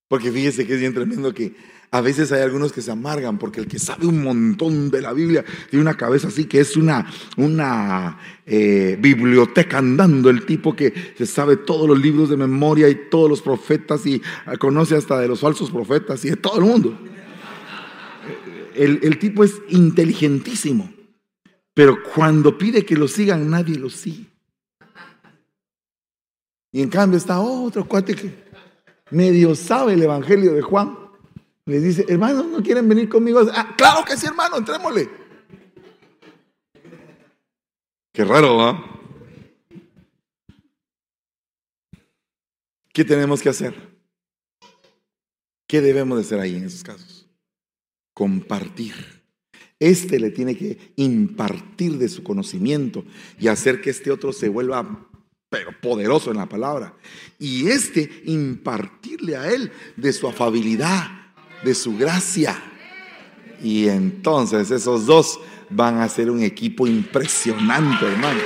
[0.07, 1.55] Porque fíjese que es bien tremendo que
[1.93, 5.13] a veces hay algunos que se amargan porque el que sabe un montón de la
[5.13, 10.93] Biblia tiene una cabeza así que es una, una eh, biblioteca andando, el tipo que
[11.17, 14.21] se sabe todos los libros de memoria y todos los profetas y
[14.59, 16.99] conoce hasta de los falsos profetas y de todo el mundo.
[18.75, 20.93] El, tipo es inteligentísimo,
[21.75, 24.27] pero cuando pide que lo sigan nadie lo sigue.
[26.73, 28.45] Y en cambio está otro cuate que
[29.11, 30.97] medio sabe el Evangelio de Juan,
[31.67, 33.41] le dice, hermanos, ¿no quieren venir conmigo?
[33.53, 35.09] Ah, claro que sí, hermano, entrémosle.
[38.13, 39.01] Qué raro, ¿va?
[42.93, 43.75] ¿Qué tenemos que hacer?
[45.69, 47.10] ¿Qué debemos de hacer ahí en esos casos?
[48.21, 48.93] Compartir.
[49.79, 53.03] Este le tiene que impartir de su conocimiento
[53.39, 55.09] y hacer que este otro se vuelva
[55.49, 56.95] pero poderoso en la palabra.
[57.39, 61.33] Y este impartirle a él de su afabilidad,
[61.65, 62.63] de su gracia.
[63.63, 65.41] Y entonces esos dos
[65.71, 68.41] van a ser un equipo impresionante, hermano.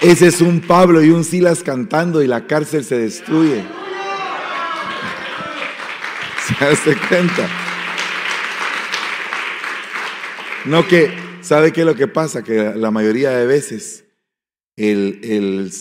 [0.00, 3.64] Ese es un Pablo y un Silas cantando y la cárcel se destruye.
[6.46, 7.48] ¿Se hace cuenta?
[10.66, 12.42] No que, ¿sabe qué es lo que pasa?
[12.42, 14.04] Que la mayoría de veces
[14.76, 15.20] el,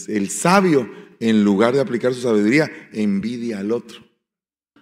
[0.07, 0.89] el, sabio,
[1.19, 3.99] en lugar de aplicar su sabiduría, envidia al otro.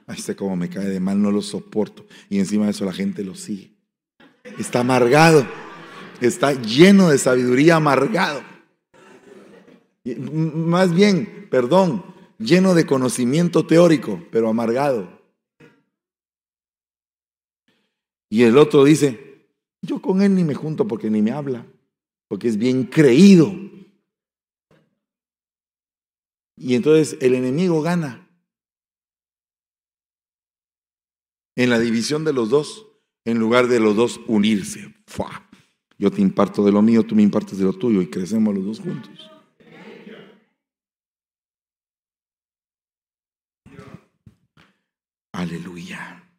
[0.06, 2.06] Ay, sé cómo me cae de mal, no lo soporto.
[2.30, 3.72] Y encima de eso la gente lo sigue.
[4.60, 5.48] Está amargado.
[6.22, 8.53] Está lleno de sabiduría amargado.
[10.06, 12.04] Más bien, perdón,
[12.38, 15.22] lleno de conocimiento teórico, pero amargado.
[18.30, 19.48] Y el otro dice,
[19.82, 21.66] Yo con él ni me junto porque ni me habla,
[22.28, 23.54] porque es bien creído.
[26.58, 28.28] Y entonces el enemigo gana.
[31.56, 32.88] En la división de los dos,
[33.26, 34.94] en lugar de los dos unirse.
[35.98, 38.66] Yo te imparto de lo mío, tú me impartes de lo tuyo y crecemos los
[38.66, 39.33] dos juntos.
[45.34, 46.30] Aleluya.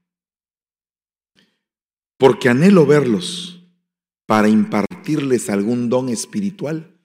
[2.17, 3.61] Porque anhelo verlos
[4.25, 6.97] para impartirles algún don espiritual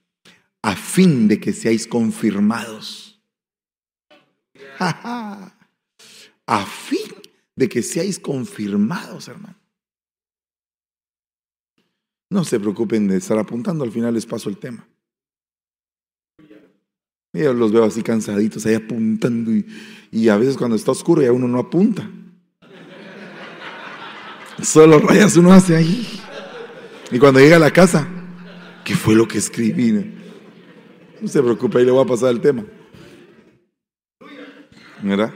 [0.62, 3.22] a fin de que seáis confirmados.
[4.80, 7.12] a fin
[7.56, 9.60] de que seáis confirmados, hermano.
[12.30, 14.88] No se preocupen de estar apuntando, al final les paso el tema.
[17.34, 19.66] Yo los veo así cansaditos ahí apuntando y,
[20.12, 22.10] y a veces cuando está oscuro ya uno no apunta.
[24.62, 26.06] Solo rayas uno hace ahí.
[27.12, 28.08] Y cuando llega a la casa,
[28.84, 30.14] ¿qué fue lo que escribí?
[31.22, 32.66] No se preocupe, ahí le voy a pasar el tema.
[35.02, 35.34] ¿Verdad?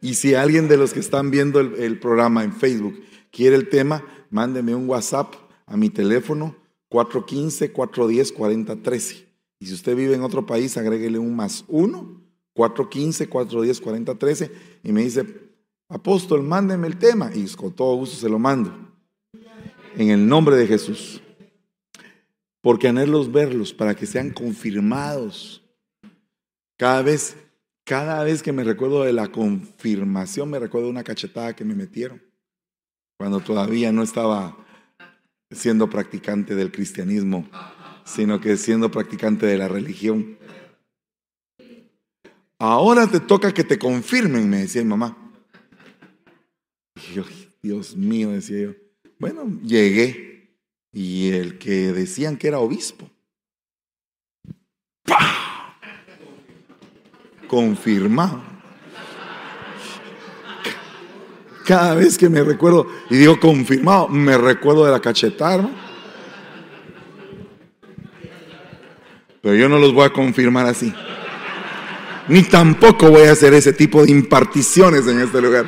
[0.00, 4.02] Y si alguien de los que están viendo el, programa en Facebook quiere el tema,
[4.30, 5.34] mándeme un WhatsApp
[5.66, 6.56] a mi teléfono
[6.90, 9.26] 415-410-4013.
[9.62, 12.20] Y si usted vive en otro país, agréguele un más uno,
[12.56, 14.50] 415-410-4013
[14.82, 15.24] y me dice,
[15.88, 17.30] apóstol, mándeme el tema.
[17.32, 18.76] Y con todo gusto se lo mando.
[19.96, 21.22] En el nombre de Jesús.
[22.60, 25.62] Porque anhelos verlos para que sean confirmados.
[26.76, 27.36] Cada vez
[27.84, 32.20] cada vez que me recuerdo de la confirmación, me recuerdo una cachetada que me metieron
[33.16, 34.56] cuando todavía no estaba
[35.52, 37.46] siendo practicante del cristianismo,
[38.04, 40.38] sino que siendo practicante de la religión.
[42.58, 45.16] Ahora te toca que te confirmen, me decía mi mamá.
[47.62, 48.72] Dios mío, decía yo.
[49.18, 50.58] Bueno, llegué
[50.92, 53.10] y el que decían que era obispo.
[55.04, 55.42] ¡Pah!
[57.52, 58.40] confirmado.
[61.66, 65.70] Cada vez que me recuerdo, y digo confirmado, me recuerdo de la cachetada.
[69.42, 70.94] Pero yo no los voy a confirmar así.
[72.28, 75.66] Ni tampoco voy a hacer ese tipo de imparticiones en este lugar.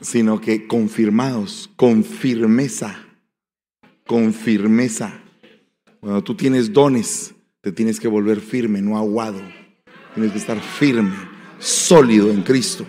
[0.00, 3.06] Sino que confirmados, con firmeza
[4.06, 5.20] con firmeza.
[6.00, 9.40] Cuando tú tienes dones, te tienes que volver firme, no aguado.
[10.14, 11.14] Tienes que estar firme,
[11.58, 12.86] sólido en Cristo,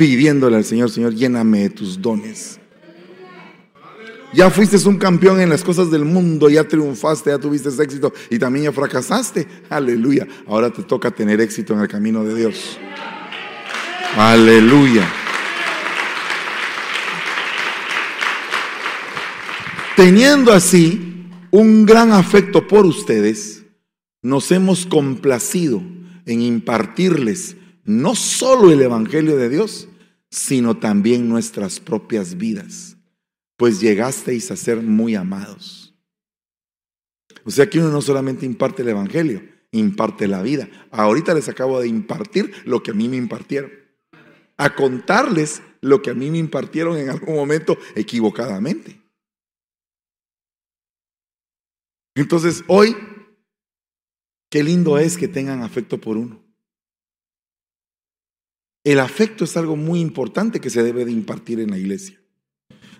[0.00, 2.58] pidiéndole al Señor, Señor, lléname de tus dones.
[4.32, 8.38] Ya fuiste un campeón en las cosas del mundo, ya triunfaste, ya tuviste éxito y
[8.38, 9.46] también ya fracasaste.
[9.68, 10.26] Aleluya.
[10.46, 12.78] Ahora te toca tener éxito en el camino de Dios.
[14.16, 15.06] Aleluya.
[19.96, 23.64] Teniendo así un gran afecto por ustedes,
[24.22, 25.82] nos hemos complacido
[26.24, 29.88] en impartirles no solo el Evangelio de Dios,
[30.30, 32.96] sino también nuestras propias vidas,
[33.56, 35.94] pues llegasteis a ser muy amados.
[37.44, 40.68] O sea que uno no solamente imparte el Evangelio, imparte la vida.
[40.90, 43.70] Ahorita les acabo de impartir lo que a mí me impartieron.
[44.56, 49.00] A contarles lo que a mí me impartieron en algún momento equivocadamente.
[52.14, 52.94] Entonces, hoy,
[54.50, 56.49] qué lindo es que tengan afecto por uno.
[58.82, 62.20] El afecto es algo muy importante que se debe de impartir en la iglesia.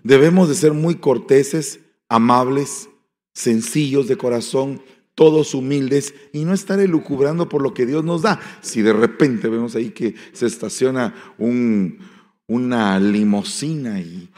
[0.03, 2.89] Debemos de ser muy corteses, amables,
[3.33, 4.83] sencillos de corazón,
[5.15, 8.41] todos humildes y no estar elucubrando por lo que Dios nos da.
[8.61, 11.99] Si de repente vemos ahí que se estaciona un,
[12.47, 14.31] una limosina y,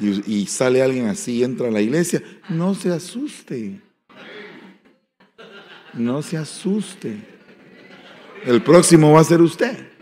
[0.00, 3.80] y sale alguien así y entra a la iglesia, no se asuste.
[5.94, 7.22] No se asuste.
[8.44, 9.93] El próximo va a ser usted.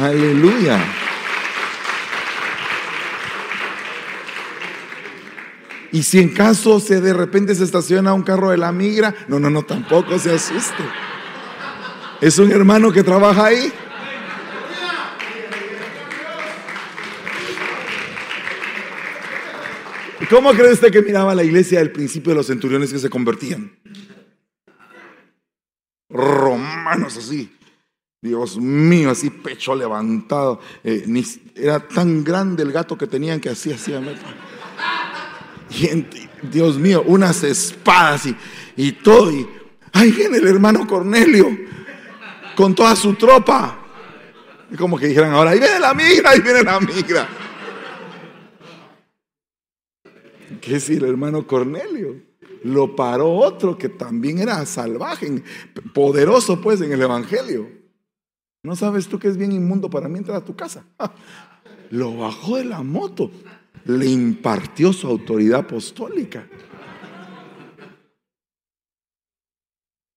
[0.00, 0.80] Aleluya.
[5.92, 9.38] Y si en caso se de repente se estaciona un carro de la migra, no,
[9.38, 10.82] no, no, tampoco se asuste.
[12.22, 13.70] Es un hermano que trabaja ahí.
[20.30, 23.72] ¿Cómo cree usted que miraba la iglesia al principio de los centuriones que se convertían?
[26.08, 27.52] Romanos así.
[28.22, 30.60] Dios mío, así pecho levantado.
[30.84, 31.04] Eh,
[31.56, 34.00] era tan grande el gato que tenían que así hacía.
[35.70, 36.06] Y
[36.46, 38.36] Dios mío, unas espadas y,
[38.76, 39.32] y todo.
[39.32, 39.48] Y
[39.92, 41.48] ahí viene el hermano Cornelio.
[42.54, 43.78] con toda su tropa.
[44.70, 47.28] Es como que dijeran ahora, ahí viene la migra, ahí viene la migra.
[50.60, 52.22] ¿Qué es el hermano Cornelio?
[52.62, 55.42] Lo paró otro que también era salvaje,
[55.92, 57.81] poderoso pues en el Evangelio.
[58.62, 60.84] ¿No sabes tú que es bien inmundo para mí entrar a tu casa?
[61.90, 63.30] Lo bajó de la moto,
[63.84, 66.46] le impartió su autoridad apostólica.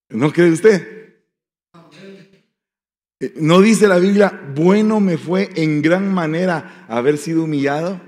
[0.10, 0.96] ¿No cree usted?
[3.20, 8.00] Eh, ¿No dice la Biblia, bueno me fue en gran manera haber sido humillado?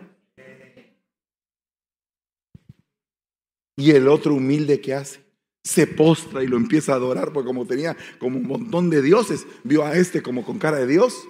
[3.76, 5.27] Y el otro humilde que hace,
[5.68, 9.46] se postra y lo empieza a adorar, porque como tenía como un montón de dioses,
[9.64, 11.28] vio a este como con cara de Dios.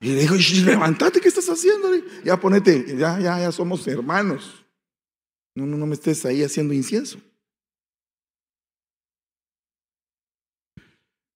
[0.00, 1.88] Y le dijo, levántate, ¿qué estás haciendo?
[2.24, 4.64] Ya ponete, ya, ya, ya somos hermanos.
[5.56, 7.18] No, no, no me estés ahí haciendo incienso.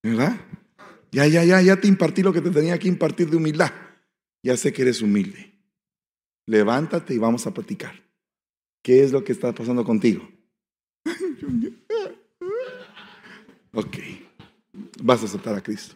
[0.03, 0.41] ¿Verdad?
[1.11, 3.73] Ya, ya, ya, ya te impartí lo que te tenía que impartir de humildad.
[4.43, 5.59] Ya sé que eres humilde.
[6.47, 8.01] Levántate y vamos a platicar.
[8.83, 10.40] ¿Qué es lo que está pasando contigo?
[13.73, 13.99] Ok,
[15.03, 15.95] vas a aceptar a Cristo.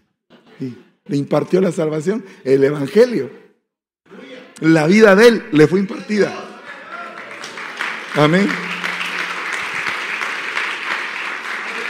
[1.07, 3.31] Le impartió la salvación, el Evangelio.
[4.61, 6.33] La vida de él le fue impartida.
[8.15, 8.49] Amén.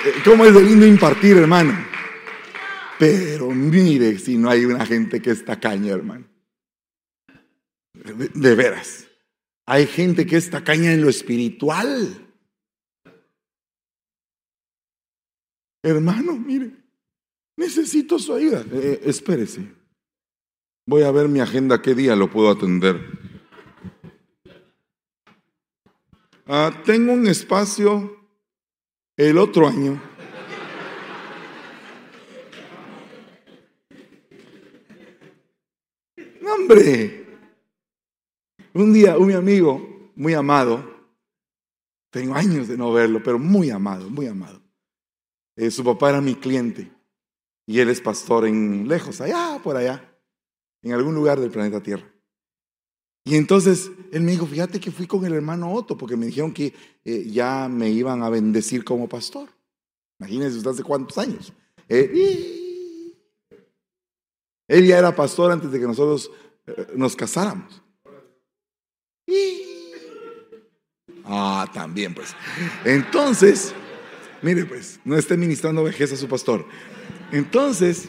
[0.07, 1.77] Eh, ¿Cómo es de lindo impartir, hermano?
[2.99, 6.27] Pero mire si no hay una gente que está caña, hermano.
[7.93, 9.07] de veras.
[9.67, 12.24] Hay gente que está caña en lo espiritual.
[15.85, 16.71] Hermano, mire,
[17.59, 18.63] necesito su ayuda.
[18.63, 19.71] Eh, eh, espérese.
[20.87, 22.99] Voy a ver mi agenda, qué día lo puedo atender.
[26.47, 28.17] Ah, tengo un espacio
[29.19, 30.01] el otro año.
[36.47, 37.27] hombre,
[38.73, 40.83] un día, un amigo muy amado,
[42.11, 44.64] tengo años de no verlo, pero muy amado, muy amado.
[45.57, 46.91] Eh, su papá era mi cliente
[47.67, 50.19] y él es pastor en lejos, allá, por allá,
[50.83, 52.11] en algún lugar del planeta Tierra.
[53.25, 56.53] Y entonces él me dijo, fíjate que fui con el hermano Otto porque me dijeron
[56.53, 56.75] que
[57.05, 59.49] eh, ya me iban a bendecir como pastor.
[60.19, 61.53] Imagínense usted hace cuántos años.
[61.89, 63.15] Eh,
[64.69, 66.31] él ya era pastor antes de que nosotros
[66.95, 67.83] nos casáramos.
[71.25, 72.35] Ah, también pues.
[72.85, 73.75] Entonces,
[74.45, 76.67] mire pues, no esté ministrando vejez a su pastor.
[77.33, 78.09] Entonces,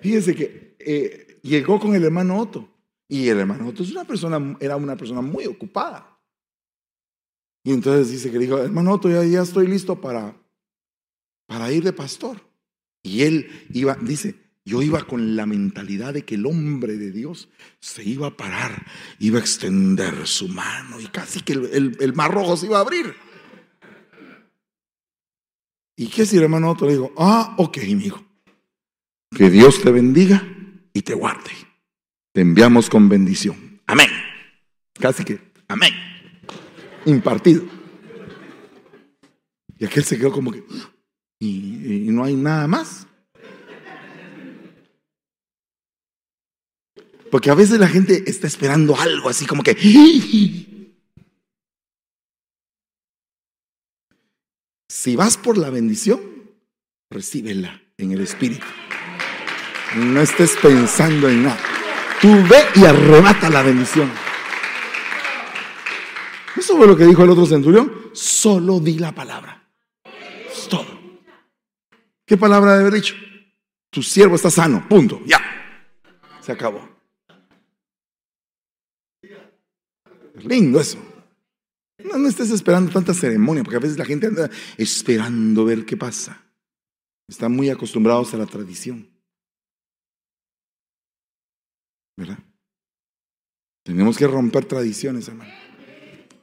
[0.00, 2.68] fíjese que eh, llegó con el hermano Otto.
[3.08, 6.20] Y el hermano Otto es una persona, era una persona muy ocupada.
[7.64, 10.36] Y entonces dice que dijo, hermano Otto, ya, estoy listo para,
[11.46, 12.40] para ir de pastor.
[13.02, 17.48] Y él iba, dice, yo iba con la mentalidad de que el hombre de Dios
[17.80, 18.86] se iba a parar,
[19.18, 23.14] iba a extender su mano y casi que el, mar rojo se iba a abrir.
[26.00, 27.12] ¿Y qué si el hermano otro le dijo?
[27.18, 28.24] Ah, ok, amigo.
[29.36, 30.42] Que Dios te bendiga
[30.94, 31.50] y te guarde.
[32.32, 33.82] Te enviamos con bendición.
[33.86, 34.08] Amén.
[34.98, 35.38] Casi que,
[35.68, 35.92] amén.
[37.04, 37.64] Impartido.
[39.76, 40.64] Y aquel se quedó como que,
[41.38, 43.06] y no hay nada más.
[47.30, 49.76] Porque a veces la gente está esperando algo así como que...
[54.90, 56.20] Si vas por la bendición,
[57.10, 58.66] recíbela en el Espíritu.
[59.94, 61.60] No estés pensando en nada.
[62.20, 64.10] Tú ve y arrebata la bendición.
[66.56, 68.10] Eso fue lo que dijo el otro centurión.
[68.12, 69.64] Solo di la palabra.
[70.50, 70.88] Es todo.
[72.26, 73.14] ¿Qué palabra debe haber dicho?
[73.90, 74.88] Tu siervo está sano.
[74.88, 75.20] Punto.
[75.24, 75.40] Ya.
[76.40, 76.88] Se acabó.
[80.42, 81.09] Lindo eso.
[82.04, 86.44] No, estés esperando tanta ceremonia, porque a veces la gente anda esperando ver qué pasa.
[87.28, 89.08] Están muy acostumbrados a la tradición.
[92.16, 92.38] ¿Verdad?
[93.84, 95.52] Tenemos que romper tradiciones, hermano,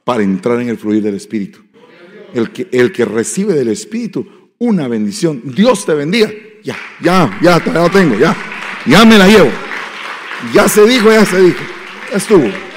[0.04, 1.60] para entrar en el fluir del Espíritu.
[2.34, 6.30] El que, el que recibe del Espíritu una bendición, Dios te bendiga.
[6.62, 8.36] Ya, ya, ya, ya lo tengo, ya.
[8.86, 9.50] Ya me la llevo.
[10.52, 11.62] Ya se dijo, ya se dijo.
[12.10, 12.67] Ya estuvo.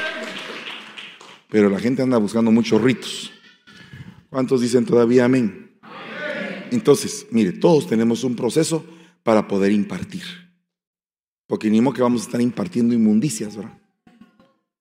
[1.51, 3.29] Pero la gente anda buscando muchos ritos.
[4.29, 5.77] ¿Cuántos dicen todavía amén?
[6.71, 8.85] Entonces, mire, todos tenemos un proceso
[9.21, 10.23] para poder impartir.
[11.47, 13.77] Porque ni modo que vamos a estar impartiendo inmundicias, ¿verdad?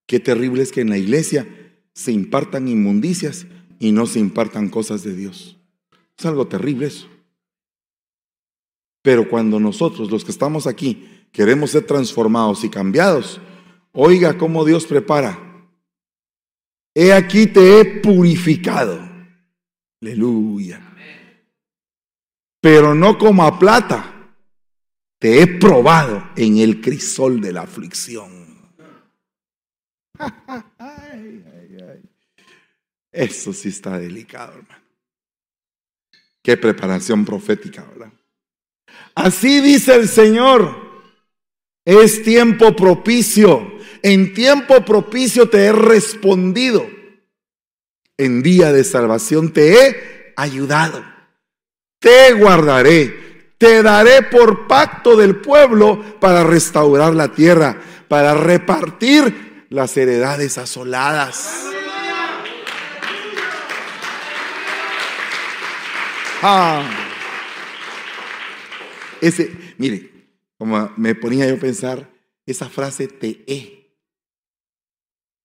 [0.07, 1.49] Qué terrible es que en la iglesia
[1.93, 3.49] se impartan inmundicias
[3.81, 5.59] y no se impartan cosas de Dios.
[6.17, 7.09] Es algo terrible eso.
[9.03, 13.41] Pero cuando nosotros, los que estamos aquí, queremos ser transformados y cambiados,
[13.91, 15.50] oiga cómo Dios prepara.
[16.95, 19.01] He aquí te he purificado.
[20.03, 20.81] Aleluya.
[22.61, 24.35] Pero no como a plata,
[25.19, 28.41] te he probado en el crisol de la aflicción.
[33.13, 34.85] Eso sí está delicado, hermano.
[36.43, 38.13] Qué preparación profética, ¿verdad?
[39.15, 40.91] Así dice el Señor.
[41.85, 43.70] Es tiempo propicio.
[44.03, 46.89] En tiempo propicio te he respondido.
[48.17, 51.05] En día de salvación te he ayudado.
[51.99, 53.55] Te guardaré.
[53.59, 57.79] Te daré por pacto del pueblo para restaurar la tierra,
[58.09, 61.67] para repartir las heredades asoladas.
[66.43, 66.83] Ah.
[69.21, 70.11] Ese, mire,
[70.57, 72.11] como me ponía yo a pensar,
[72.47, 73.80] esa frase te he,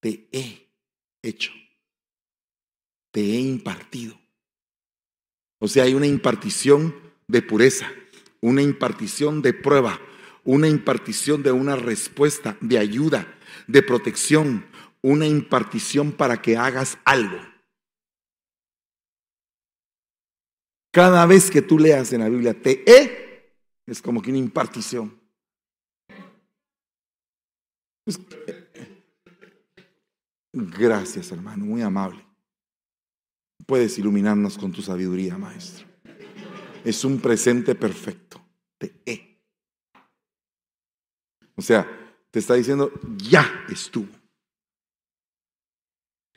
[0.06, 0.72] te he
[1.20, 1.50] hecho,
[3.10, 4.16] te he impartido.
[5.58, 6.94] O sea, hay una impartición
[7.26, 7.90] de pureza,
[8.40, 10.00] una impartición de prueba,
[10.44, 13.36] una impartición de una respuesta, de ayuda,
[13.66, 14.66] de protección,
[15.02, 17.40] una impartición para que hagas algo.
[20.92, 23.26] Cada vez que tú leas en la Biblia, te he
[23.86, 25.20] es como que una impartición.
[30.58, 32.26] Gracias, hermano, muy amable.
[33.66, 35.86] Puedes iluminarnos con tu sabiduría, maestro.
[36.82, 38.40] Es un presente perfecto.
[38.78, 39.38] Te he.
[41.56, 41.86] O sea,
[42.30, 44.08] te está diciendo, ya estuvo.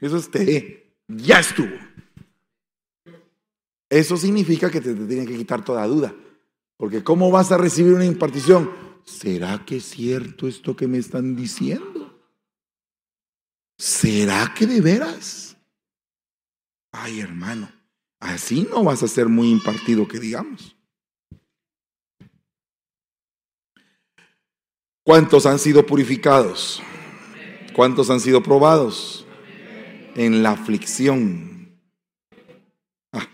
[0.02, 0.98] Eso es te he.
[1.08, 1.78] Ya estuvo.
[3.90, 6.14] Eso significa que te, te tienen que quitar toda duda.
[6.76, 8.70] Porque ¿cómo vas a recibir una impartición?
[9.06, 11.99] ¿Será que es cierto esto que me están diciendo?
[13.80, 15.56] ¿Será que de veras?
[16.92, 17.72] Ay, hermano,
[18.20, 20.76] así no vas a ser muy impartido que digamos.
[25.02, 26.84] ¿Cuántos han sido purificados?
[27.74, 29.26] ¿Cuántos han sido probados?
[30.14, 31.80] En la aflicción.
[33.14, 33.26] Ah,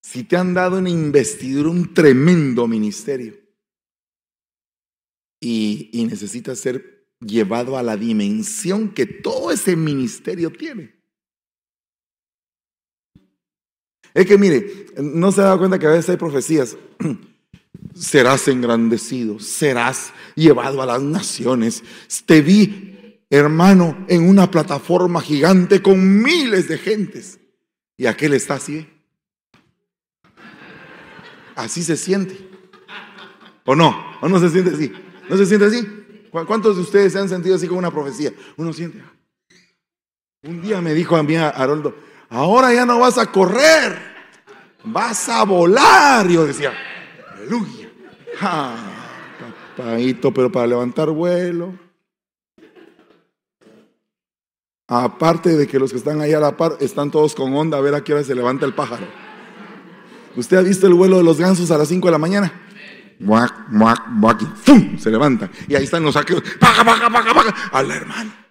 [0.00, 3.41] si te han dado una investidura, un tremendo ministerio,
[5.42, 11.02] y, y necesitas ser llevado a la dimensión que todo ese ministerio tiene.
[14.14, 16.76] Es que mire, no se ha dado cuenta que a veces hay profecías.
[17.94, 21.82] Serás engrandecido, serás llevado a las naciones.
[22.24, 27.38] Te vi, hermano, en una plataforma gigante con miles de gentes.
[27.98, 28.88] Y aquel está así.
[31.54, 32.48] Así se siente.
[33.64, 33.94] ¿O no?
[34.22, 34.92] ¿O no se siente así?
[35.28, 35.86] ¿No se siente así?
[36.30, 38.32] ¿Cuántos de ustedes se han sentido así con una profecía?
[38.56, 39.02] Uno siente.
[40.42, 41.94] Un día me dijo a mí Haroldo,
[42.28, 43.96] ahora ya no vas a correr,
[44.82, 46.26] vas a volar.
[46.26, 46.72] Yo decía,
[47.36, 47.90] aleluya.
[48.40, 48.74] Ah,
[50.34, 51.78] pero para levantar vuelo.
[54.88, 57.80] Aparte de que los que están ahí a la par están todos con onda a
[57.80, 59.06] ver a qué hora se levanta el pájaro.
[60.34, 62.52] ¿Usted ha visto el vuelo de los gansos a las 5 de la mañana?
[64.64, 64.98] ¡Fum!
[64.98, 65.50] Se levanta.
[65.68, 66.42] Y ahí están los saqueos.
[66.58, 67.54] ¡Paga, paga, paga, paga!
[67.72, 68.42] A la hermana.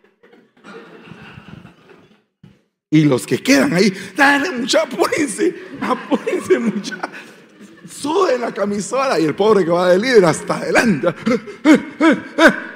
[2.93, 6.97] Y los que quedan ahí, dale mucha, apúrense, apúrense mucha.
[7.87, 11.07] Sube la camisola y el pobre que va de líder hasta adelante.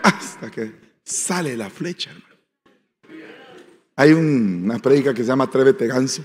[0.03, 0.73] Hasta que
[1.03, 2.11] sale la flecha.
[3.97, 6.23] Hay una predica que se llama Atrévete Ganso,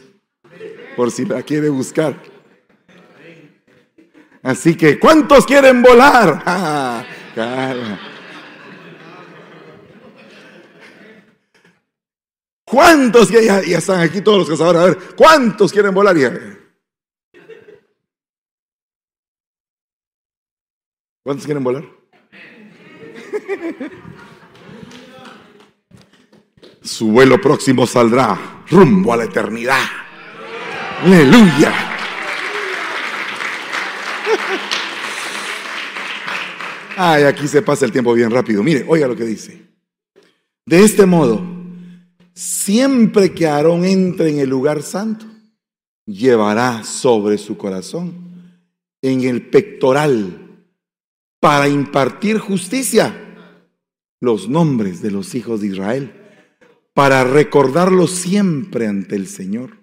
[0.97, 2.21] por si la quiere buscar.
[4.43, 6.43] Así que, ¿cuántos quieren volar?
[12.65, 13.29] ¿Cuántos?
[13.31, 14.81] Ya, están aquí todos los cazadores.
[14.81, 16.17] A ver, ¿cuántos quieren volar?
[21.23, 21.85] ¿Cuántos quieren volar?
[26.83, 29.85] Su vuelo próximo saldrá rumbo a la eternidad.
[31.03, 32.00] Aleluya.
[37.03, 38.63] Ay, aquí se pasa el tiempo bien rápido.
[38.63, 39.59] Mire, oiga lo que dice.
[40.67, 41.43] De este modo,
[42.35, 45.25] siempre que Aarón entre en el lugar santo,
[46.05, 48.13] llevará sobre su corazón,
[49.01, 50.47] en el pectoral,
[51.41, 53.19] para impartir justicia,
[54.21, 56.13] los nombres de los hijos de Israel,
[56.93, 59.81] para recordarlos siempre ante el Señor.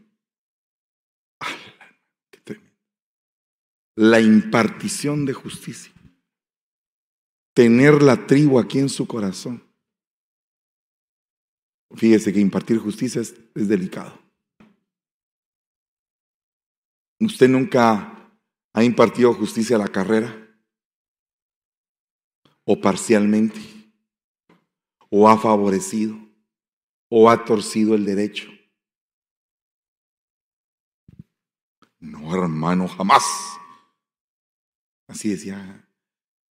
[3.96, 5.92] la impartición de justicia.
[7.58, 9.64] Tener la tribu aquí en su corazón.
[11.96, 14.14] Fíjese que impartir justicia es, delicado.
[17.20, 18.32] ¿Usted nunca
[18.74, 20.38] ha impartido justicia a la carrera?
[22.64, 23.60] ¿O parcialmente?
[25.10, 26.16] ¿O ha favorecido?
[27.10, 28.52] ¿O ha torcido el derecho?
[32.00, 33.24] No, hermano, jamás.
[35.08, 35.87] Así decía,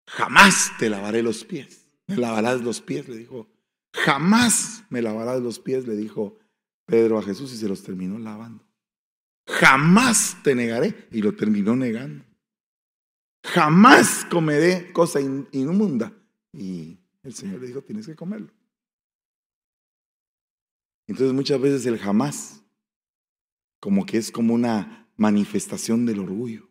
[0.08, 1.88] jamás te lavaré los pies.
[2.08, 3.50] Me lavarás los pies, le dijo.
[3.94, 6.38] Jamás me lavarás los pies, le dijo
[6.86, 8.66] Pedro a Jesús y se los terminó lavando.
[9.48, 12.26] Jamás te negaré y lo terminó negando.
[13.46, 16.14] Jamás comeré cosa inmunda.
[16.54, 18.52] Y el Señor le dijo, tienes que comerlo.
[21.08, 22.64] Entonces muchas veces el jamás,
[23.80, 26.70] como que es como una manifestación del orgullo.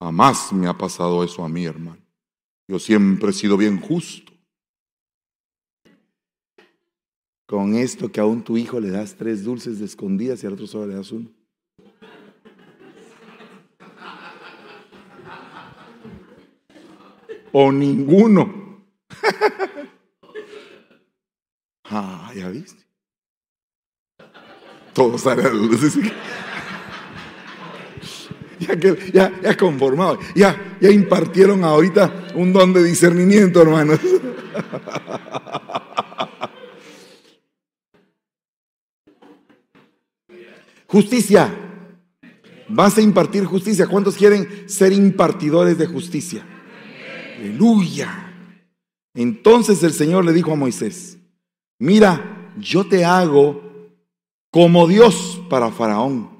[0.00, 2.07] Jamás me ha pasado eso a mí, hermano.
[2.68, 4.30] Yo siempre he sido bien justo.
[7.46, 10.52] Con esto que a un tu hijo le das tres dulces de escondidas y al
[10.52, 11.30] otro solo le das uno.
[17.52, 18.84] o ninguno.
[21.84, 22.84] ah, ya viste.
[24.92, 25.50] Todos salen a
[29.12, 33.98] Ya, que, conformado, ya, ya impartieron ahorita un don de discernimiento, hermanos.
[40.86, 41.54] Justicia.
[42.70, 43.86] Vas a impartir justicia.
[43.86, 46.44] ¿Cuántos quieren ser impartidores de justicia?
[47.38, 48.32] Aleluya.
[49.14, 51.18] Entonces el Señor le dijo a Moisés,
[51.78, 53.62] mira, yo te hago
[54.50, 56.37] como Dios para Faraón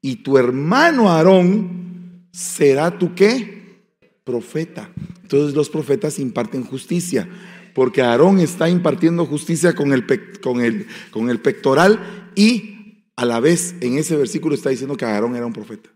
[0.00, 3.82] y tu hermano Aarón será tu qué?
[4.24, 4.92] Profeta.
[5.22, 7.28] Entonces los profetas imparten justicia,
[7.74, 10.06] porque Aarón está impartiendo justicia con el,
[10.40, 15.04] con el, con el pectoral y a la vez en ese versículo está diciendo que
[15.04, 15.90] Aarón era un profeta.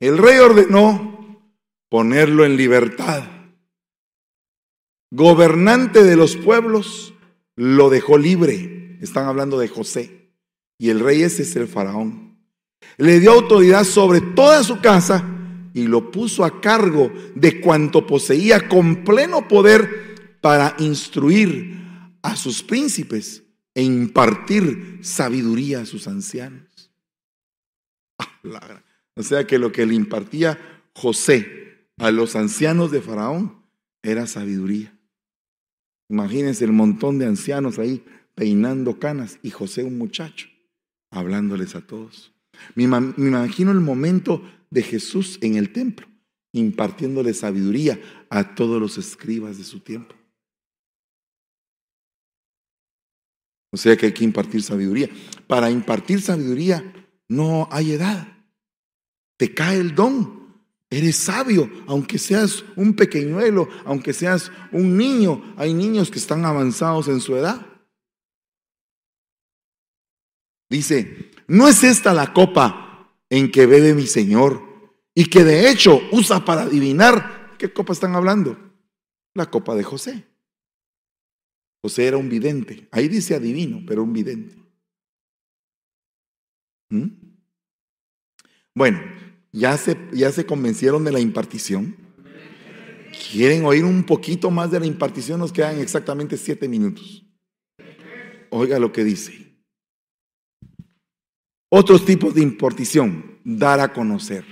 [0.00, 1.42] El rey ordenó
[1.88, 3.24] ponerlo en libertad.
[5.10, 7.14] Gobernante de los pueblos,
[7.58, 8.98] lo dejó libre.
[9.00, 10.32] Están hablando de José.
[10.78, 12.38] Y el rey ese es el faraón.
[12.96, 15.24] Le dio autoridad sobre toda su casa
[15.74, 21.76] y lo puso a cargo de cuanto poseía con pleno poder para instruir
[22.22, 23.42] a sus príncipes
[23.74, 26.92] e impartir sabiduría a sus ancianos.
[28.18, 28.82] Ah,
[29.14, 30.58] o sea que lo que le impartía
[30.94, 33.64] José a los ancianos de Faraón
[34.02, 34.97] era sabiduría.
[36.08, 38.04] Imagínense el montón de ancianos ahí
[38.34, 40.48] peinando canas y José un muchacho
[41.10, 42.32] hablándoles a todos.
[42.74, 46.06] Me, imagino el momento de Jesús en el templo
[46.52, 48.00] impartiéndole sabiduría
[48.30, 50.14] a todos los escribas de su tiempo.
[53.70, 55.10] O sea que hay que impartir sabiduría.
[55.46, 56.82] Para impartir sabiduría
[57.28, 58.38] no hay edad
[59.38, 60.37] te cae el don.
[60.90, 65.54] Eres sabio, aunque seas un pequeñuelo, aunque seas un niño.
[65.58, 67.66] Hay niños que están avanzados en su edad.
[70.70, 74.62] Dice, ¿no es esta la copa en que bebe mi Señor
[75.14, 78.58] y que de hecho usa para adivinar qué copa están hablando?
[79.34, 80.26] La copa de José.
[81.82, 82.88] José era un vidente.
[82.90, 84.56] Ahí dice adivino, pero un vidente.
[86.90, 87.08] ¿Mm?
[88.74, 89.00] Bueno,
[89.52, 91.96] ¿Ya se, ¿Ya se convencieron de la impartición?
[93.32, 95.40] ¿Quieren oír un poquito más de la impartición?
[95.40, 97.24] Nos quedan exactamente siete minutos.
[98.50, 99.56] Oiga lo que dice.
[101.70, 104.44] Otros tipos de impartición, dar a conocer.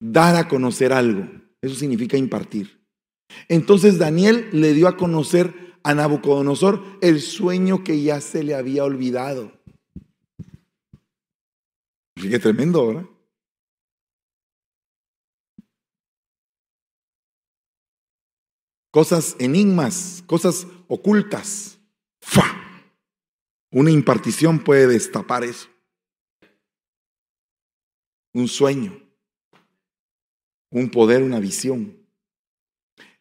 [0.00, 1.28] Dar a conocer algo.
[1.60, 2.86] Eso significa impartir.
[3.48, 8.84] Entonces Daniel le dio a conocer a Nabucodonosor el sueño que ya se le había
[8.84, 9.52] olvidado.
[12.14, 13.15] Qué tremendo, ¿verdad?
[18.96, 21.78] Cosas enigmas, cosas ocultas.
[22.22, 22.46] ¡Fa!
[23.70, 25.68] Una impartición puede destapar eso.
[28.32, 28.98] Un sueño,
[30.70, 31.94] un poder, una visión.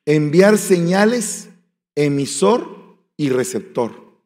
[0.06, 1.50] Enviar señales,
[1.94, 4.18] emisor y receptor.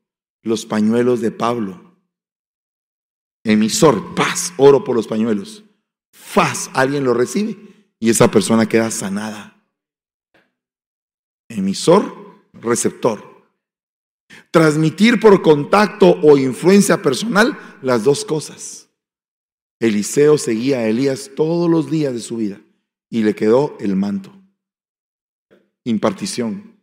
[0.43, 1.97] Los pañuelos de Pablo.
[3.43, 5.63] Emisor, paz, oro por los pañuelos.
[6.11, 7.57] Faz, alguien lo recibe
[7.99, 9.58] y esa persona queda sanada
[11.59, 13.23] emisor, receptor.
[14.51, 18.89] Transmitir por contacto o influencia personal las dos cosas.
[19.79, 22.59] Eliseo seguía a Elías todos los días de su vida
[23.09, 24.33] y le quedó el manto.
[25.83, 26.75] Impartición.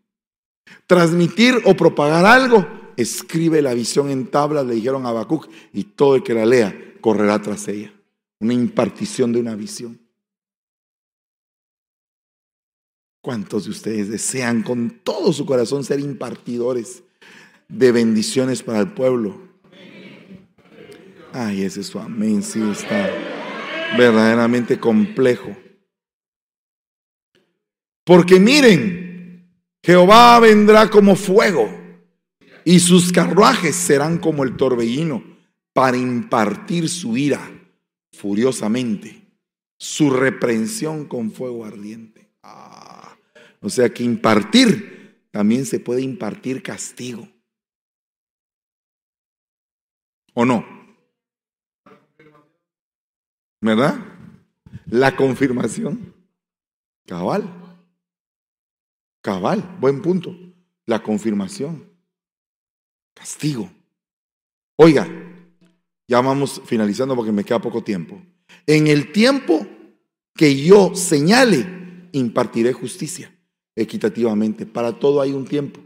[0.87, 2.67] Transmitir o propagar algo,
[2.97, 6.95] escribe la visión en tablas, le dijeron a Habacuc, y todo el que la lea
[7.01, 7.93] correrá tras ella.
[8.41, 10.06] Una impartición de una visión.
[13.27, 17.03] ¿Cuántos de ustedes desean con todo su corazón ser impartidores
[17.69, 19.49] de bendiciones para el pueblo?
[21.33, 23.11] Ay, ese es su amén, sí está
[23.99, 25.57] verdaderamente complejo.
[28.05, 29.51] Porque miren,
[29.83, 31.69] Jehová vendrá como fuego
[32.65, 35.25] y sus carruajes serán como el torbellino
[35.73, 37.41] para impartir su ira
[38.13, 39.21] furiosamente,
[39.77, 42.31] su reprensión con fuego ardiente.
[42.45, 43.16] Ah,
[43.61, 44.97] o sea que impartir
[45.31, 47.29] también se puede impartir castigo.
[50.33, 50.65] ¿O no?
[53.61, 53.99] ¿Verdad?
[54.87, 56.15] La confirmación.
[57.07, 57.45] Cabal.
[59.21, 60.35] Cabal, buen punto.
[60.87, 61.87] La confirmación.
[63.13, 63.71] Castigo.
[64.77, 65.07] Oiga,
[66.09, 68.23] ya vamos finalizando porque me queda poco tiempo.
[68.67, 69.67] En el tiempo
[70.35, 73.36] que yo señale, impartiré justicia
[73.77, 74.67] equitativamente.
[74.67, 75.81] Para todo hay un tiempo.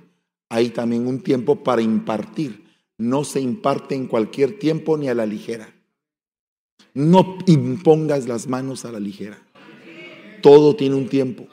[0.49, 2.65] Hay también un tiempo para impartir.
[2.97, 5.75] No se imparte en cualquier tiempo ni a la ligera.
[6.95, 9.39] No impongas las manos a la ligera.
[10.43, 11.47] Todo tiene un tiempo.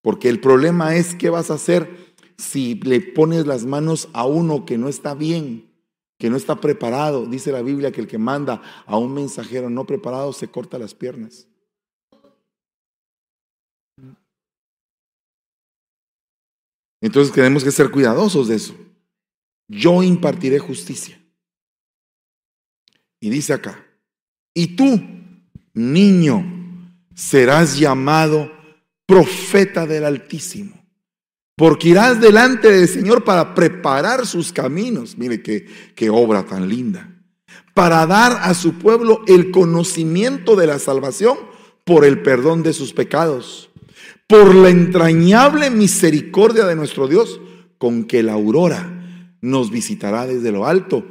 [0.00, 1.88] Porque el problema es qué vas a hacer
[2.36, 5.70] si le pones las manos a uno que no está bien,
[6.18, 7.26] que no está preparado.
[7.26, 10.94] Dice la Biblia que el que manda a un mensajero no preparado se corta las
[10.94, 11.46] piernas.
[17.02, 18.74] Entonces tenemos que ser cuidadosos de eso.
[19.68, 21.20] Yo impartiré justicia.
[23.20, 23.84] Y dice acá,
[24.54, 25.00] y tú,
[25.74, 26.44] niño,
[27.14, 28.50] serás llamado
[29.06, 30.80] profeta del Altísimo.
[31.56, 35.18] Porque irás delante del Señor para preparar sus caminos.
[35.18, 37.08] Mire qué, qué obra tan linda.
[37.74, 41.36] Para dar a su pueblo el conocimiento de la salvación
[41.84, 43.71] por el perdón de sus pecados.
[44.32, 47.38] Por la entrañable misericordia de nuestro Dios,
[47.76, 51.04] con que la aurora nos visitará desde lo alto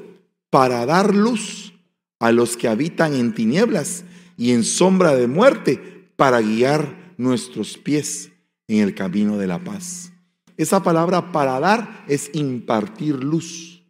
[0.50, 1.72] para dar luz
[2.20, 4.06] a los que habitan en tinieblas
[4.38, 8.32] y en sombra de muerte, para guiar nuestros pies
[8.68, 10.12] en el camino de la paz.
[10.58, 13.84] Esa palabra para dar es impartir luz.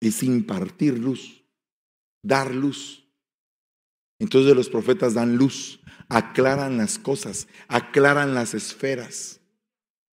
[0.00, 1.44] Es impartir luz,
[2.20, 3.06] dar luz.
[4.18, 5.79] Entonces los profetas dan luz,
[6.10, 9.40] aclaran las cosas, aclaran las esferas.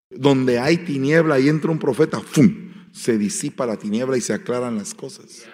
[0.09, 2.73] Donde hay tiniebla y entra un profeta, ¡fum!
[2.93, 5.45] se disipa la tiniebla y se aclaran las cosas.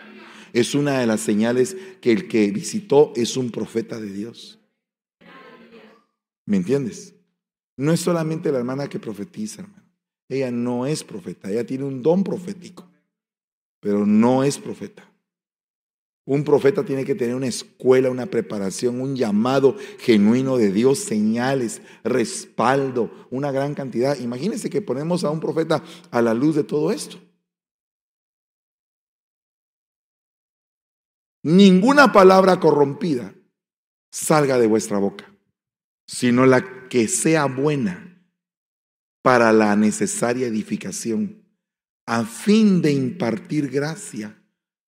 [0.52, 4.58] Es una de las señales que el que visitó es un profeta de Dios.
[6.44, 7.14] ¿Me entiendes?
[7.76, 9.82] No es solamente la hermana que profetiza, hermano.
[10.28, 12.88] Ella no es profeta, ella tiene un don profético,
[13.80, 15.11] pero no es profeta.
[16.24, 21.82] Un profeta tiene que tener una escuela, una preparación, un llamado genuino de Dios, señales,
[22.04, 24.16] respaldo, una gran cantidad.
[24.18, 27.18] Imagínense que ponemos a un profeta a la luz de todo esto.
[31.42, 33.34] Ninguna palabra corrompida
[34.12, 35.32] salga de vuestra boca
[36.12, 38.22] sino la que sea buena
[39.22, 41.42] para la necesaria edificación,
[42.06, 44.36] a fin de impartir gracia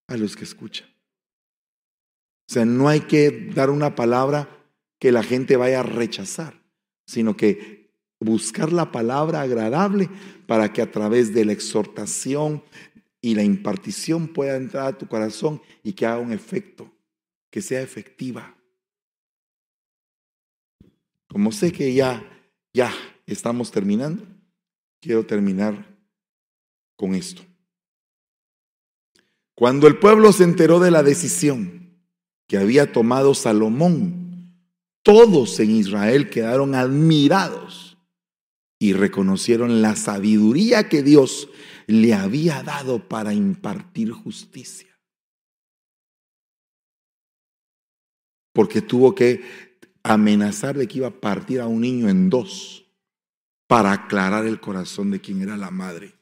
[0.07, 0.87] a los que escuchan.
[2.47, 4.49] O sea, no hay que dar una palabra
[4.99, 6.61] que la gente vaya a rechazar,
[7.07, 10.09] sino que buscar la palabra agradable
[10.47, 12.63] para que a través de la exhortación
[13.21, 16.91] y la impartición pueda entrar a tu corazón y que haga un efecto,
[17.49, 18.55] que sea efectiva.
[21.27, 22.23] Como sé que ya,
[22.73, 22.93] ya
[23.25, 24.23] estamos terminando,
[25.01, 25.97] quiero terminar
[26.95, 27.41] con esto.
[29.55, 31.84] Cuando el pueblo se enteró de la decisión
[32.47, 34.53] que había tomado Salomón,
[35.03, 37.97] todos en Israel quedaron admirados
[38.79, 41.49] y reconocieron la sabiduría que Dios
[41.87, 44.99] le había dado para impartir justicia.
[48.53, 49.43] Porque tuvo que
[50.03, 52.85] amenazar de que iba a partir a un niño en dos
[53.67, 56.13] para aclarar el corazón de quien era la madre.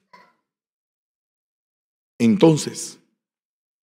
[2.17, 2.99] Entonces,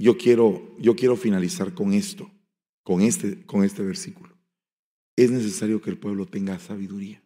[0.00, 2.30] yo quiero, yo quiero finalizar con esto,
[2.82, 4.34] con este, con este versículo.
[5.14, 7.22] Es necesario que el pueblo tenga sabiduría,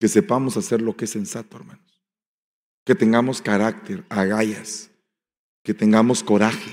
[0.00, 2.02] que sepamos hacer lo que es sensato, hermanos.
[2.84, 4.90] que tengamos carácter, agallas,
[5.62, 6.72] que tengamos coraje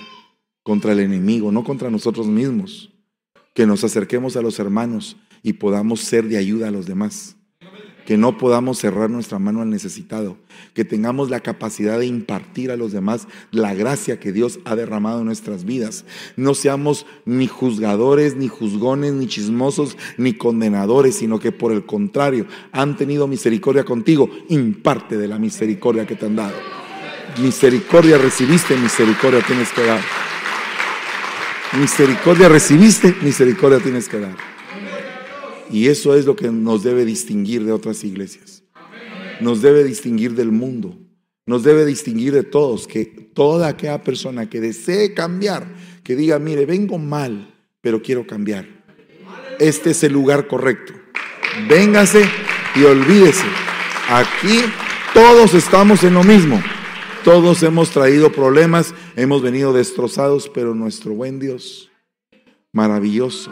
[0.63, 2.91] contra el enemigo, no contra nosotros mismos,
[3.53, 7.35] que nos acerquemos a los hermanos y podamos ser de ayuda a los demás
[8.09, 10.35] que no podamos cerrar nuestra mano al necesitado,
[10.73, 15.19] que tengamos la capacidad de impartir a los demás la gracia que Dios ha derramado
[15.19, 16.05] en nuestras vidas.
[16.35, 22.47] No seamos ni juzgadores, ni juzgones, ni chismosos, ni condenadores, sino que por el contrario
[22.71, 24.27] han tenido misericordia contigo.
[24.47, 26.55] Imparte de la misericordia que te han dado.
[27.39, 30.01] Misericordia recibiste, misericordia tienes que dar.
[31.79, 34.58] Misericordia recibiste, misericordia tienes que dar.
[35.69, 38.63] Y eso es lo que nos debe distinguir de otras iglesias.
[39.39, 40.97] Nos debe distinguir del mundo.
[41.45, 42.87] Nos debe distinguir de todos.
[42.87, 48.67] Que toda aquella persona que desee cambiar, que diga, mire, vengo mal, pero quiero cambiar.
[49.59, 50.93] Este es el lugar correcto.
[51.69, 52.23] Véngase
[52.75, 53.45] y olvídese.
[54.09, 54.61] Aquí
[55.13, 56.61] todos estamos en lo mismo.
[57.23, 61.91] Todos hemos traído problemas, hemos venido destrozados, pero nuestro buen Dios,
[62.71, 63.51] maravilloso,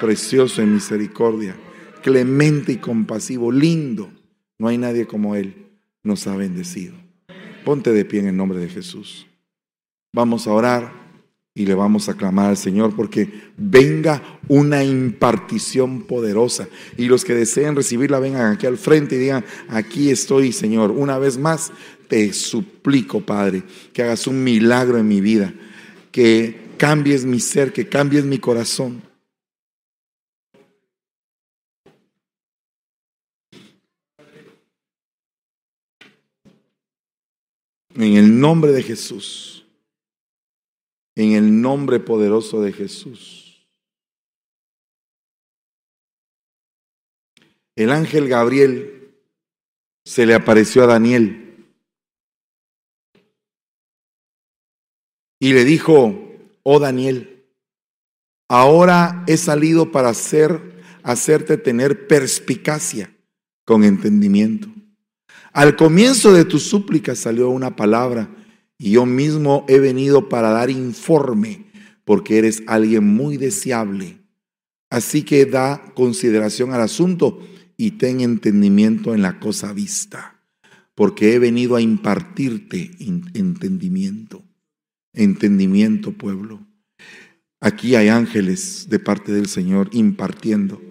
[0.00, 1.56] precioso en misericordia,
[2.02, 4.10] clemente y compasivo, lindo.
[4.58, 5.66] No hay nadie como Él.
[6.02, 6.94] Nos ha bendecido.
[7.64, 9.26] Ponte de pie en el nombre de Jesús.
[10.12, 10.92] Vamos a orar
[11.52, 16.68] y le vamos a clamar al Señor porque venga una impartición poderosa.
[16.96, 20.90] Y los que deseen recibirla vengan aquí al frente y digan, aquí estoy, Señor.
[20.90, 21.72] Una vez más,
[22.08, 23.62] te suplico, Padre,
[23.92, 25.52] que hagas un milagro en mi vida,
[26.12, 29.02] que cambies mi ser, que cambies mi corazón.
[37.96, 39.66] En el nombre de Jesús.
[41.14, 43.66] En el nombre poderoso de Jesús.
[47.74, 49.14] El ángel Gabriel
[50.04, 51.46] se le apareció a Daniel
[55.38, 56.14] y le dijo,
[56.62, 57.44] oh Daniel,
[58.48, 63.14] ahora he salido para hacer, hacerte tener perspicacia
[63.64, 64.75] con entendimiento.
[65.56, 68.28] Al comienzo de tu súplica salió una palabra
[68.76, 71.64] y yo mismo he venido para dar informe
[72.04, 74.18] porque eres alguien muy deseable.
[74.90, 77.40] Así que da consideración al asunto
[77.78, 80.42] y ten entendimiento en la cosa vista,
[80.94, 82.90] porque he venido a impartirte
[83.32, 84.44] entendimiento.
[85.14, 86.66] Entendimiento, pueblo.
[87.62, 90.82] Aquí hay ángeles de parte del Señor impartiendo,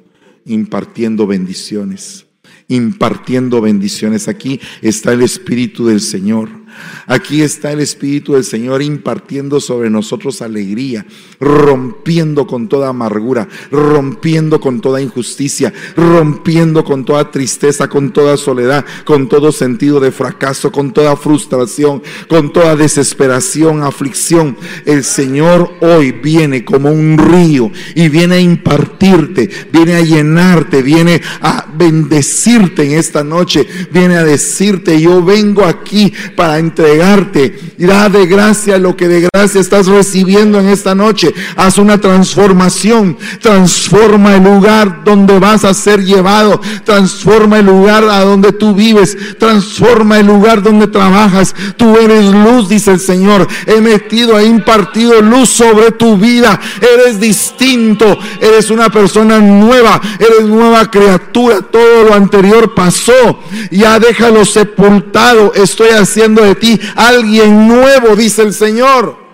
[0.44, 2.25] impartiendo bendiciones
[2.68, 4.28] impartiendo bendiciones.
[4.28, 6.65] Aquí está el Espíritu del Señor.
[7.08, 11.06] Aquí está el Espíritu del Señor impartiendo sobre nosotros alegría,
[11.40, 18.86] rompiendo con toda amargura, rompiendo con toda injusticia, rompiendo con toda tristeza, con toda soledad,
[19.04, 24.58] con todo sentido de fracaso, con toda frustración, con toda desesperación, aflicción.
[24.86, 31.22] El Señor hoy viene como un río y viene a impartirte, viene a llenarte, viene
[31.42, 37.58] a bendecirte en esta noche, viene a decirte, yo vengo aquí para entregarte.
[37.78, 41.34] Da de gracia lo que de gracia estás recibiendo en esta noche.
[41.56, 43.18] Haz una transformación.
[43.42, 46.60] Transforma el lugar donde vas a ser llevado.
[46.84, 49.18] Transforma el lugar a donde tú vives.
[49.38, 51.56] Transforma el lugar donde trabajas.
[51.78, 53.48] Tú eres luz, dice el Señor.
[53.68, 56.60] He metido, he impartido luz sobre tu vida.
[56.82, 58.18] Eres distinto.
[58.42, 60.02] Eres una persona nueva.
[60.20, 61.60] Eres nueva criatura.
[61.62, 63.40] Todo lo anterior pasó.
[63.72, 65.54] Ya déjalo sepultado.
[65.54, 69.26] Estoy haciendo de ti alguien nuevo, dice el Señor.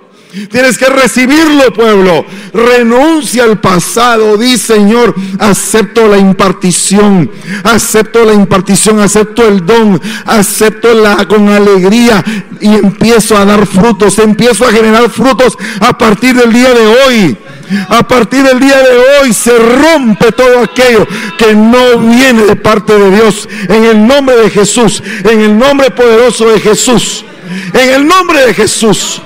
[0.49, 2.25] Tienes que recibirlo, pueblo.
[2.53, 4.37] Renuncia al pasado.
[4.37, 7.29] Di, Señor, acepto la impartición.
[7.65, 9.01] Acepto la impartición.
[9.01, 10.01] Acepto el don.
[10.25, 12.23] Acepto la con alegría.
[12.61, 14.19] Y empiezo a dar frutos.
[14.19, 17.37] Empiezo a generar frutos a partir del día de hoy.
[17.89, 21.07] A partir del día de hoy se rompe todo aquello
[21.37, 23.47] que no viene de parte de Dios.
[23.69, 25.01] En el nombre de Jesús.
[25.23, 27.23] En el nombre poderoso de Jesús.
[27.73, 29.21] En el nombre de Jesús.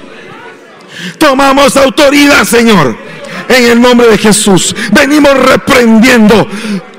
[1.18, 2.98] Tomamos autoridad, Señor.
[3.50, 4.76] En el nombre de Jesús.
[4.92, 6.48] Venimos reprendiendo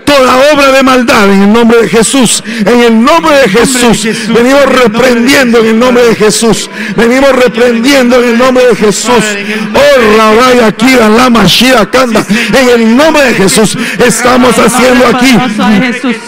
[0.07, 2.43] toda obra de maldad en el nombre de Jesús.
[2.65, 4.05] En el nombre de Jesús.
[4.29, 6.71] Venimos reprendiendo en el nombre de Jesús.
[6.97, 9.25] Venimos reprendiendo en el nombre de Jesús.
[9.75, 10.01] Oh.
[12.55, 13.77] En el nombre de Jesús.
[13.99, 15.37] Estamos haciendo aquí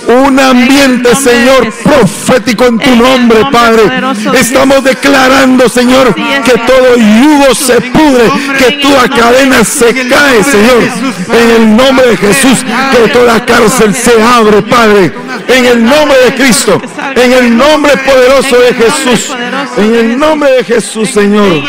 [0.09, 3.83] un ambiente, Señor, profético en tu nombre, Padre.
[4.39, 10.83] Estamos declarando, Señor, que todo yugo se pudre, que toda cadena se cae, Señor.
[11.33, 15.13] En el nombre de Jesús, que toda carga cárcel se abre, Padre.
[15.49, 16.81] En el nombre de Cristo.
[17.15, 19.35] En el nombre poderoso de Jesús.
[19.77, 21.63] En el nombre de Jesús, Señor.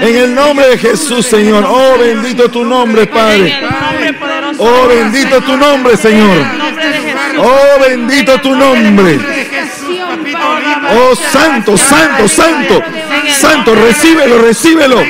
[0.00, 1.64] En el nombre de Jesús, Señor.
[1.66, 3.60] Oh, bendito tu nombre, Padre.
[4.58, 6.46] Oh, bendito tu nombre, Señor.
[7.38, 9.18] Oh, bendito tu nombre.
[10.96, 12.82] Oh, santo, santo, santo.
[13.40, 15.02] Santo, recíbelo, recíbelo.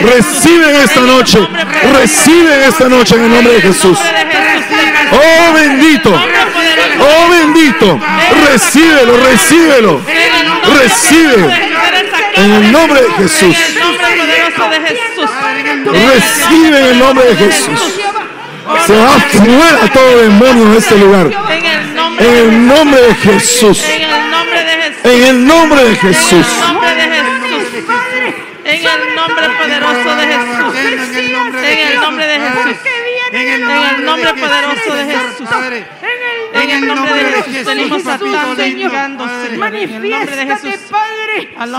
[0.00, 1.38] Recibe en esta noche.
[1.92, 3.98] Recibe en esta noche en el nombre de Jesús.
[5.12, 6.10] Oh, bendito.
[7.00, 8.00] Oh, bendito.
[8.50, 10.00] Recíbelo, recíbelo.
[10.80, 11.70] Recibe.
[12.34, 13.56] En el nombre de Jesús.
[13.56, 13.78] En.
[15.86, 17.80] Recibe en el nombre de Jesús.
[18.86, 21.30] Se va fuera todo demonio de este lugar.
[21.48, 21.88] En En.
[22.18, 23.84] En el nombre de Jesús.
[23.84, 25.04] En el nombre de Jesús.
[25.04, 26.46] En el nombre de Jesús.
[28.64, 30.74] En el nombre poderoso de Jesús.
[30.74, 30.98] En
[31.78, 32.76] el nombre de Jesús.
[33.32, 33.64] En el
[34.04, 35.48] nombre poderoso de Jesús.
[36.70, 37.64] En el nombre de Jesús.
[37.64, 39.74] Venimos atando y ligando, Señor.
[39.74, 40.74] En el nombre de Jesús.
[40.90, 41.54] Padre.
[41.58, 41.72] Al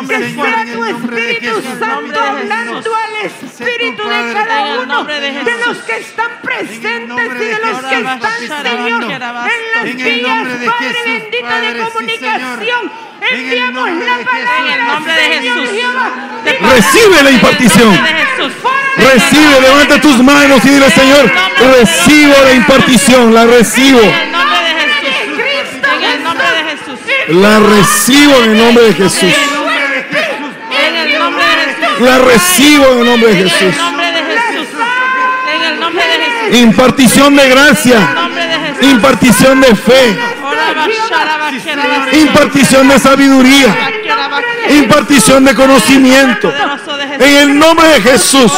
[0.74, 2.20] tu Espíritu Santo de Jesús.
[2.20, 7.96] hablando al espíritu de cada uno de los que están presentes y de los que
[7.96, 12.92] están, Señor, en las vías, Padre Padre, de comunicación.
[13.32, 15.70] Enviamos la palabra, En el nombre de Jesús.
[16.62, 17.98] Recibe la impartición.
[18.98, 21.32] Recibe, levanta tus manos y dile, Señor,
[21.78, 24.00] recibo la impartición, la recibo.
[25.84, 27.00] En el nombre de Jesús.
[27.08, 27.44] En el nombre de Jesús.
[27.44, 29.24] La recibo en el nombre de Jesús.
[29.24, 32.00] En el nombre de Jesús.
[32.02, 33.78] La recibo en el nombre de En el Jesús.
[33.78, 34.78] nombre de Jesús.
[35.54, 36.60] En el nombre de Jesús.
[36.60, 38.16] Impartición de gracia.
[38.82, 40.18] Impartición de fe.
[42.14, 43.76] Impartición de sabiduría.
[44.70, 46.54] Impartición de conocimiento.
[47.20, 48.52] En el nombre de Jesús.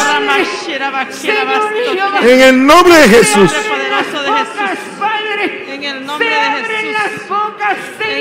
[2.24, 3.52] En el nombre de Jesús.
[5.72, 6.81] En el nombre de Jesús.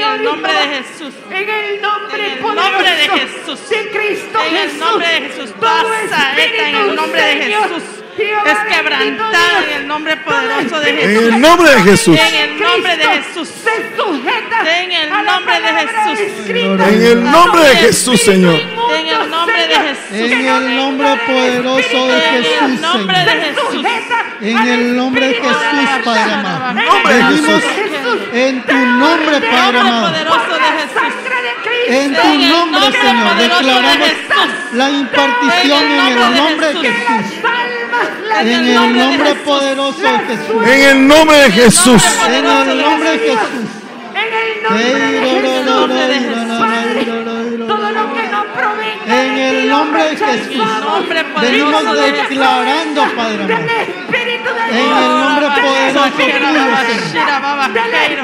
[0.00, 0.58] En el nombre de.
[0.76, 1.14] Jesús.
[1.30, 3.68] En el nombre En el poderoso nombre de Jesús.
[3.70, 4.78] de Cristo En el Jesús.
[4.80, 5.50] nombre de Jesús.
[6.10, 7.82] Saeta en el nombre de Jesús.
[8.16, 11.34] Jehová Es quebrantada en el nombre poderoso de espíritu En Jesús.
[11.34, 12.18] el nombre de Jesús.
[12.18, 13.48] En el nombre de Jesús.
[13.48, 16.50] Se sujeta En el nombre de Jesús.
[16.50, 18.60] En el nombre de Jesús, Señor.
[18.94, 20.32] En el nombre de Jesús.
[20.32, 23.44] En el nombre poderoso de En Jesús, el nombre de Señor.
[23.70, 23.86] Jesús.
[24.42, 26.74] En el nombre de Jesús, Padre amado.
[26.74, 27.89] nombre de Venimos Jesús.
[28.32, 30.08] En tu nombre, Padre Nombre amado.
[30.08, 31.00] poderoso de Jesús.
[31.88, 34.08] En tu nombre, Señor, declaramos
[34.72, 37.26] la impartición En el nombre de Jesús.
[38.40, 40.66] En el nombre poderoso de Jesús.
[40.66, 42.02] En el nombre de Jesús.
[42.26, 43.38] En el nombre de Jesús.
[44.70, 46.49] En el nombre de Jesús.
[49.50, 50.56] El ti, nombre de Jesús.
[51.40, 52.28] Venimos Jesús.
[52.28, 53.78] declarando, Padre de En Dios.
[54.70, 56.42] el nombre poderoso tuyo, Señor.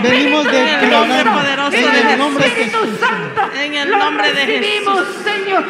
[0.03, 2.19] Venimos En el nombre declarando en el Jesús.
[2.19, 3.01] nombre de Espíritu Jesús.
[3.01, 3.40] Santo.
[3.59, 5.65] En el nombre de recibimos, Señor.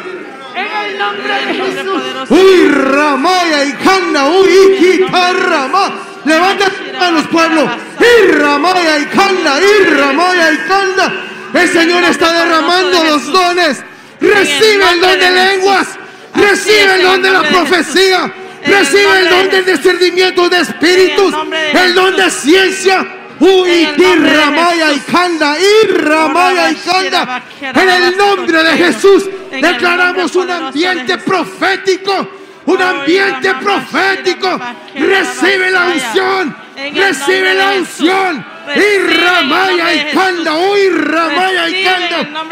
[0.55, 2.01] En el nombre En de el Jesús.
[2.29, 5.91] Uy, Ramaya y Canda, uy, Iquita, Rama.
[6.25, 7.69] Levanta tus manos, pueblo.
[7.99, 11.13] Y Ramaya y Canda, y Ramaya y Canda.
[11.53, 13.83] El Señor está derramando los dones.
[14.19, 15.87] Recibe el don de lenguas.
[16.33, 18.33] Recibe el don de la profecía.
[18.65, 21.33] Recibe el don del discernimiento de espíritus.
[21.73, 23.05] El don de ciencia.
[23.39, 27.43] Uy, Ramaya y Canda, y Ramaya y Canda.
[27.61, 32.29] En el nombre de Jesús declaramos un ambiente profético.
[32.65, 34.59] Un ambiente profético.
[34.95, 36.57] Recibe la unción.
[36.75, 38.56] Recibe la unción.
[38.75, 40.55] Y Ramaya y Canda.
[40.55, 42.43] Uy, Ramaya y Canda.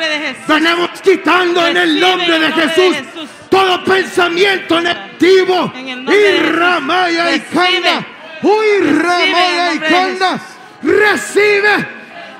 [0.48, 5.72] Venimos quitando en el nombre de el nombre de Jesús todo pensamiento negativo.
[5.76, 6.56] Y Jesús.
[6.56, 7.40] Ramaya y.
[7.42, 8.06] Canda.
[8.42, 10.40] El Ramaya y Canda.
[10.84, 11.88] Recibe.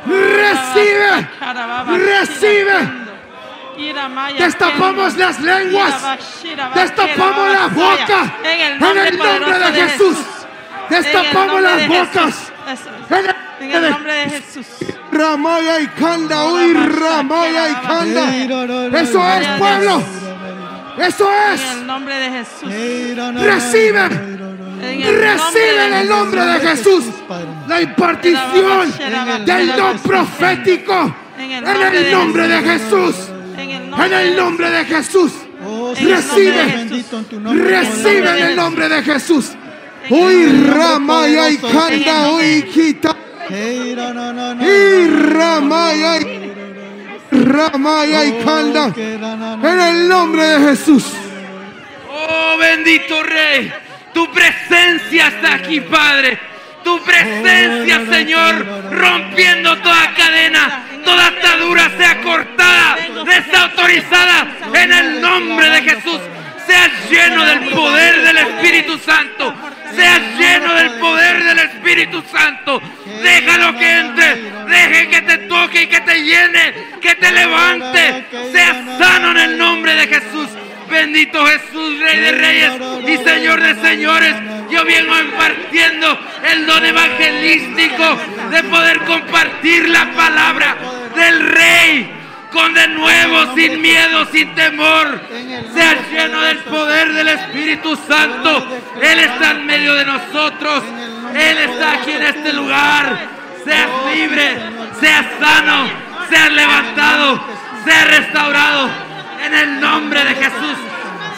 [0.06, 1.28] Recibe.
[1.98, 3.06] Recibe.
[4.38, 6.18] Destapamos las lenguas.
[6.76, 8.36] Destapamos la boca.
[8.44, 10.18] En el nombre, de Jesús.
[10.90, 12.52] Destapamos las bocas.
[12.68, 14.66] En el En el nombre de Jesús.
[15.12, 19.00] Ramaya y Canda, uy, Ramaya y Canda.
[19.00, 20.04] Eso es, pueblo.
[20.98, 21.72] Eso En es.
[21.72, 23.44] el nombre de Jesús.
[23.44, 24.06] Recibe.
[24.82, 27.04] En Recibe en el nombre de Jesús
[27.68, 28.94] la impartición
[29.46, 31.16] del don profético.
[31.38, 33.16] En el nombre de Jesús.
[33.58, 35.32] En el nombre de Jesús.
[36.02, 36.88] Recibe.
[37.54, 39.52] Recibe en el nombre de Jesús.
[40.10, 43.16] Uy, Ramaya y Canda, uy, quita.
[43.50, 46.54] Y Ramaya y
[47.32, 48.94] Ramaya y Canda.
[48.96, 51.06] En el nombre de Jesús.
[52.10, 53.72] Oh bendito Rey,
[54.14, 56.40] tu presencia está aquí, Padre.
[56.84, 65.82] Tu presencia, Señor, rompiendo toda cadena, toda atadura sea cortada, desautorizada en el nombre de
[65.82, 66.20] Jesús.
[66.68, 69.54] Sea lleno del poder del Espíritu Santo.
[69.94, 72.82] Sea lleno del poder del Espíritu Santo.
[73.24, 74.36] Déjalo que entre.
[74.66, 76.74] Deje que te toque y que te llene.
[77.02, 78.26] Que te levante.
[78.52, 80.50] Sea sano en el nombre de Jesús.
[80.90, 82.72] Bendito Jesús, Rey de Reyes
[83.08, 84.36] y Señor de Señores.
[84.70, 86.20] Yo vengo impartiendo
[86.52, 88.18] el don evangelístico
[88.52, 90.78] de poder compartir la palabra
[91.16, 92.15] del Rey
[92.56, 95.22] con de nuevo, sin miedo, sin temor.
[95.74, 98.66] Sea lleno del poder del Espíritu Santo.
[99.02, 100.84] Él está en medio de nosotros.
[101.36, 103.20] Él está aquí en este lugar.
[103.66, 104.58] Seas libre,
[105.00, 105.90] seas sano,
[106.30, 107.46] seas levantado,
[107.84, 108.90] seas restaurado.
[109.46, 110.78] En el nombre de Jesús,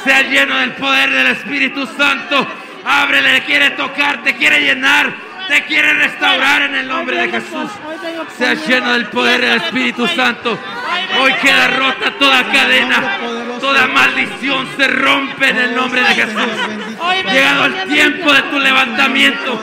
[0.04, 2.48] sea lleno del poder del Espíritu Santo.
[2.86, 5.14] Ábrele, quiere tocar, te quiere llenar,
[5.48, 7.72] te quiere restaurar en el nombre de Jesús.
[8.38, 10.58] Sea lleno del poder del Espíritu Santo.
[11.20, 13.18] Hoy queda rota toda cadena,
[13.60, 16.52] toda maldición se rompe en el nombre de Jesús.
[17.02, 19.62] Ha llegado el tiempo de tu levantamiento.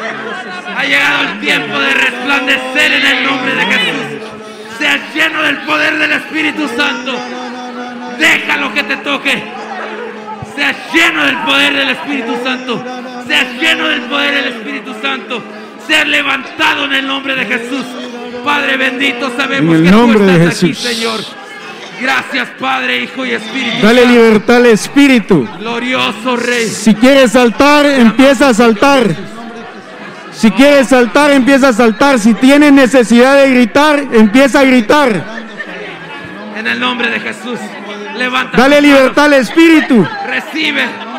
[0.77, 4.28] Ha llegado el tiempo de resplandecer en el nombre de Jesús.
[4.78, 7.12] Sea lleno del poder del Espíritu Santo.
[8.19, 9.43] Déjalo que te toque.
[10.56, 12.85] Sea lleno del poder del Espíritu Santo.
[13.27, 15.43] Sea lleno del poder del Espíritu Santo.
[15.86, 17.85] Sea levantado en el nombre de Jesús.
[18.44, 20.85] Padre bendito, sabemos En el que tú nombre de estás aquí, Jesús.
[20.85, 21.20] Señor.
[22.01, 23.86] Gracias, Padre, Hijo y Espíritu.
[23.86, 25.48] Dale libertad al Espíritu.
[25.59, 26.69] Glorioso Rey.
[26.69, 29.15] Si quieres saltar, empieza a saltar.
[30.32, 32.19] Si quieres saltar, empieza a saltar.
[32.19, 35.24] Si tienes necesidad de gritar, empieza a gritar.
[36.56, 37.59] En el nombre de Jesús.
[38.16, 38.56] Levanta.
[38.56, 40.06] Dale libertad al Espíritu.
[40.27, 41.14] Recibe.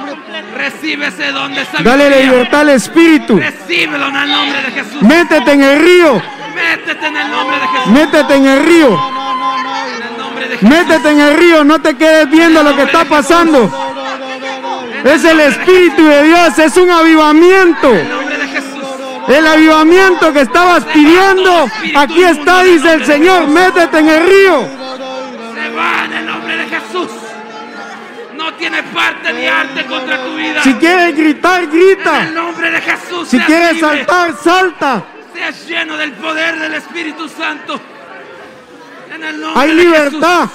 [0.55, 2.31] Recibe ese don de Dale sabiduría.
[2.31, 3.37] libertad al Espíritu.
[3.37, 5.01] Recíbelo en el nombre de Jesús.
[5.01, 6.21] Métete en el río.
[6.55, 7.87] Métete en el nombre de Jesús.
[7.91, 8.87] Métete en el río.
[8.87, 10.69] En el nombre de Jesús.
[10.69, 11.63] Métete en el río.
[11.65, 13.69] No te quedes viendo lo que está pasando.
[15.03, 16.57] Es el Espíritu de Dios.
[16.57, 17.91] Es un avivamiento.
[19.27, 21.67] El avivamiento que estabas pidiendo.
[21.97, 23.47] Aquí está, dice el Señor.
[23.47, 24.61] Métete en el río.
[25.53, 27.09] Se va en el nombre de Jesús.
[28.35, 30.63] No tiene parte ni arte contra tu vida.
[30.63, 32.23] Si quieres gritar, En el grita.
[32.31, 33.27] nombre de Jesús.
[33.29, 33.89] Si quieres libre.
[33.89, 35.03] saltar, salta.
[35.33, 37.79] Seas lleno del poder del Espíritu Santo.
[39.13, 40.41] En el nombre Hay de libertad.
[40.41, 40.51] Jesús.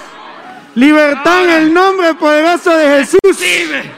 [0.74, 3.18] Libertad en el nombre poderoso de Jesús.
[3.24, 3.90] Recibe.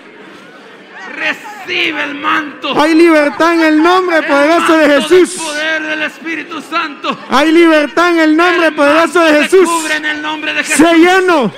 [1.15, 2.81] Recibe el manto.
[2.81, 5.43] Hay libertad en el nombre El poderoso de manto del Jesús.
[5.45, 7.19] poder del Espíritu Santo.
[7.31, 9.69] Hay libertad en el nombre El poderoso de Jesús.
[9.69, 10.87] cubre en el nombre de Jesús.
[10.87, 11.53] Sé lleno.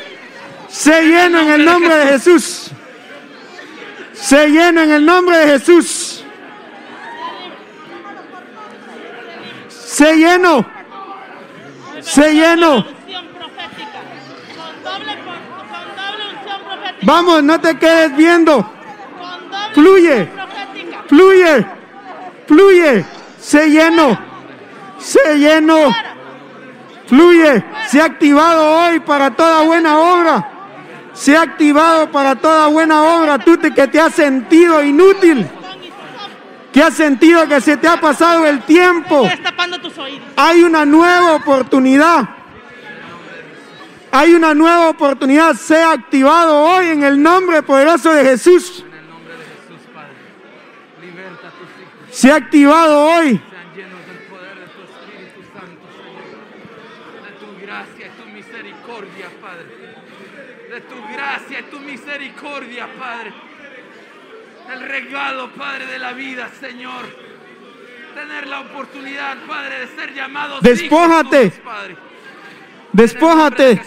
[0.74, 2.70] Sé lleno en el nombre de Jesús.
[4.12, 6.24] Sé lleno en el nombre de Jesús.
[14.56, 17.02] Con doble unción profética.
[17.02, 18.68] Vamos, no te quedes viendo.
[19.74, 20.28] Fluye.
[21.06, 21.66] Fluye.
[22.48, 23.04] Fluye.
[23.38, 24.18] Sé lleno.
[24.98, 25.94] Sé lleno.
[27.06, 27.64] Fluye.
[27.86, 30.50] Se ha activado hoy para toda buena obra.
[31.14, 33.38] Se ha activado para toda buena obra.
[33.38, 35.46] Tú te- que te has sentido inútil.
[36.72, 39.28] Que has sentido que se te ha pasado el tiempo.
[40.36, 42.28] Hay una nueva oportunidad.
[44.10, 45.54] Hay una nueva oportunidad.
[45.54, 48.80] Sea activado hoy en el nombre poderoso de Jesús.
[48.86, 50.14] En el nombre de Jesús, Padre.
[51.00, 52.16] Liberta a tus hijos.
[52.16, 53.28] Se ha activado hoy.
[53.50, 57.22] Sean llenos del poder de tu Espíritu Santo, Señor.
[57.24, 59.94] De tu gracia y tu misericordia, Padre.
[60.74, 60.94] De tu
[61.24, 63.32] gracia y tu misericordia, Padre.
[64.72, 67.04] El regalo, Padre, de la vida, Señor.
[68.14, 71.46] Tener la oportunidad, Padre, de ser llamados Despójate.
[71.46, 71.96] hijos Padre.
[72.92, 73.82] De Despójate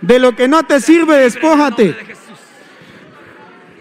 [0.00, 1.92] de lo que no te sirve, despójate.
[1.92, 2.16] de.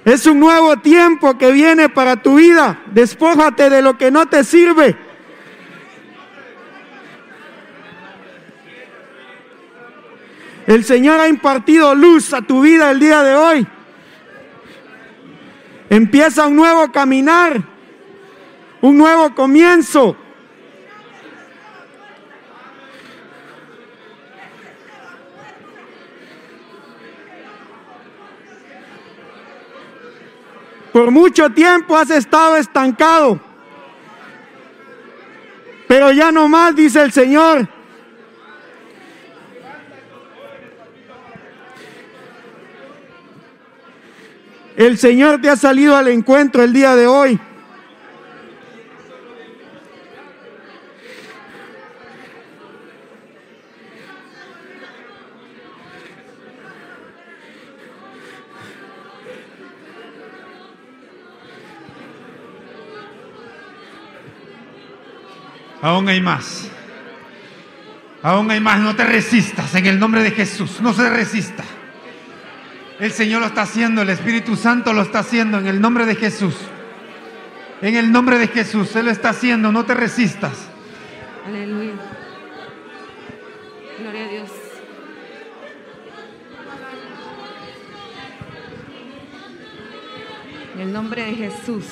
[0.05, 2.81] Es un nuevo tiempo que viene para tu vida.
[2.87, 4.97] Despójate de lo que no te sirve.
[10.65, 13.67] El Señor ha impartido luz a tu vida el día de hoy.
[15.89, 17.61] Empieza un nuevo caminar,
[18.81, 20.15] un nuevo comienzo.
[30.93, 33.39] Por mucho tiempo has estado estancado.
[35.87, 37.67] Pero ya no más, dice el Señor.
[44.75, 47.39] El Señor te ha salido al encuentro el día de hoy.
[65.83, 66.69] Aún hay más.
[68.23, 68.79] Aún hay más.
[68.79, 70.79] No te resistas en el nombre de Jesús.
[70.81, 71.63] No se resista.
[73.03, 74.01] El Señor lo está haciendo.
[74.01, 76.55] El Espíritu Santo lo está haciendo en el nombre de Jesús.
[77.81, 78.95] En el nombre de Jesús.
[78.95, 79.73] Él lo está haciendo.
[79.73, 80.69] No te resistas.
[81.45, 81.91] Aleluya.
[83.99, 84.49] Gloria a Dios.
[90.75, 91.85] En el nombre de Jesús.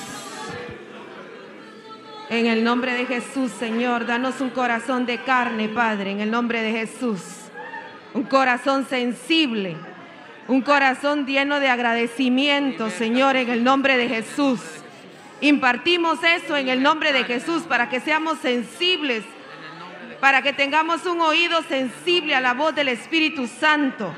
[2.30, 6.62] En el nombre de Jesús, Señor, danos un corazón de carne, Padre, en el nombre
[6.62, 7.20] de Jesús.
[8.14, 9.76] Un corazón sensible,
[10.48, 14.60] un corazón lleno de agradecimiento, Señor, en el nombre de Jesús.
[15.40, 19.24] Impartimos eso en el nombre de Jesús para que seamos sensibles,
[20.20, 24.14] para que tengamos un oído sensible a la voz del Espíritu Santo,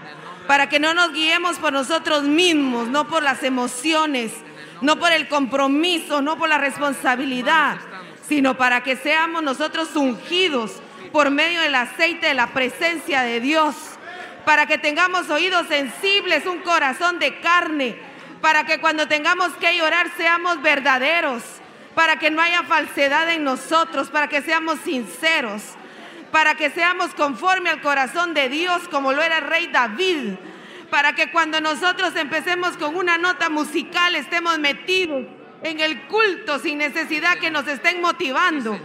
[0.47, 4.33] para que no nos guiemos por nosotros mismos, no por las emociones,
[4.83, 7.79] no por el compromiso, no por la responsabilidad,
[8.29, 10.73] sino para que seamos nosotros ungidos
[11.13, 13.75] por medio del aceite de la presencia de Dios,
[14.45, 17.97] para que tengamos oídos sensibles, un corazón de carne,
[18.41, 21.43] para que cuando tengamos que llorar seamos verdaderos,
[21.95, 25.63] para que no haya falsedad en nosotros, para que seamos sinceros,
[26.31, 30.35] para que seamos conforme al corazón de Dios como lo era el rey David,
[30.91, 35.25] para que cuando nosotros empecemos con una nota musical estemos metidos
[35.63, 38.79] en el culto sin necesidad que nos estén motivando,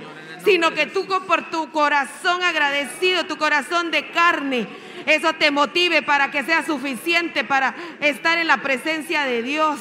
[0.45, 4.67] sino que tú por tu corazón agradecido, tu corazón de carne,
[5.09, 9.79] eso te motive para que sea suficiente para estar en la presencia de Dios,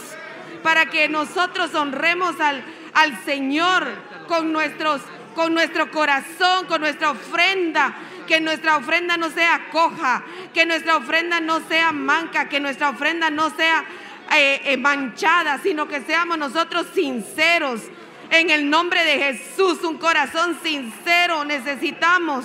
[0.63, 2.65] para que nosotros honremos al,
[2.95, 3.87] al Señor
[4.27, 5.03] con nuestros
[5.35, 7.95] con nuestro corazón, con nuestra ofrenda,
[8.27, 13.31] que nuestra ofrenda no sea coja, que nuestra ofrenda no sea manca, que nuestra ofrenda
[13.31, 13.85] no sea
[14.33, 17.83] eh, eh, manchada, sino que seamos nosotros sinceros.
[18.31, 22.45] En el nombre de Jesús, un corazón sincero necesitamos.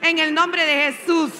[0.00, 1.30] En el nombre de Jesús,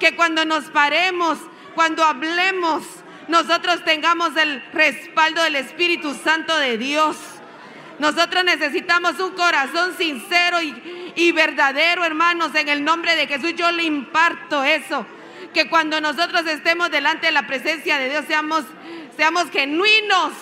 [0.00, 1.38] que cuando nos paremos,
[1.74, 2.82] cuando hablemos,
[3.28, 7.16] nosotros tengamos el respaldo del Espíritu Santo de Dios.
[8.00, 12.54] Nosotros necesitamos un corazón sincero y, y, verdadero, hermanos.
[12.54, 15.06] En el nombre de Jesús yo le imparto eso.
[15.52, 18.64] Que cuando nosotros estemos delante de la presencia de Dios seamos,
[19.16, 20.32] seamos genuinos.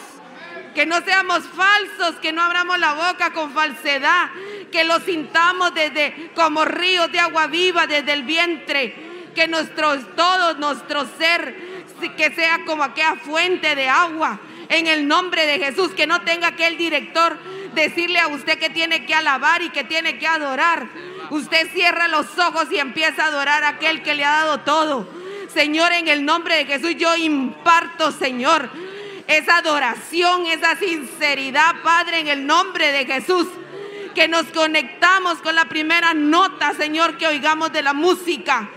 [0.74, 4.30] Que no seamos falsos, que no abramos la boca con falsedad.
[4.70, 9.07] Que lo sintamos desde como ríos de agua viva desde el vientre.
[9.39, 11.55] Que nuestro, todo nuestro ser,
[12.16, 16.56] que sea como aquella fuente de agua en el nombre de Jesús, que no tenga
[16.56, 17.39] que el director
[17.73, 20.89] decirle a usted que tiene que alabar y que tiene que adorar.
[21.31, 25.09] Usted cierra los ojos y empieza a adorar a aquel que le ha dado todo.
[25.55, 28.69] Señor, en el nombre de Jesús yo imparto, Señor,
[29.28, 33.47] esa adoración, esa sinceridad, Padre, en el nombre de Jesús.
[34.16, 38.69] Que nos conectamos con la primera nota, Señor, que oigamos de la música.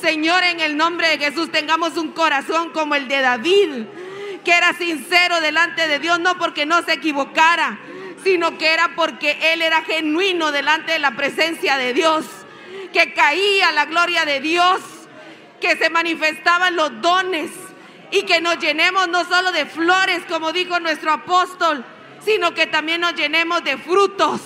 [0.00, 3.70] Señor, en el nombre de Jesús tengamos un corazón como el de David
[4.44, 7.78] que era sincero delante de Dios, no porque no se equivocara,
[8.22, 12.26] sino que era porque él era genuino delante de la presencia de Dios,
[12.92, 14.80] que caía la gloria de Dios,
[15.60, 17.50] que se manifestaban los dones
[18.10, 21.84] y que nos llenemos no solo de flores, como dijo nuestro apóstol,
[22.22, 24.40] sino que también nos llenemos de frutos.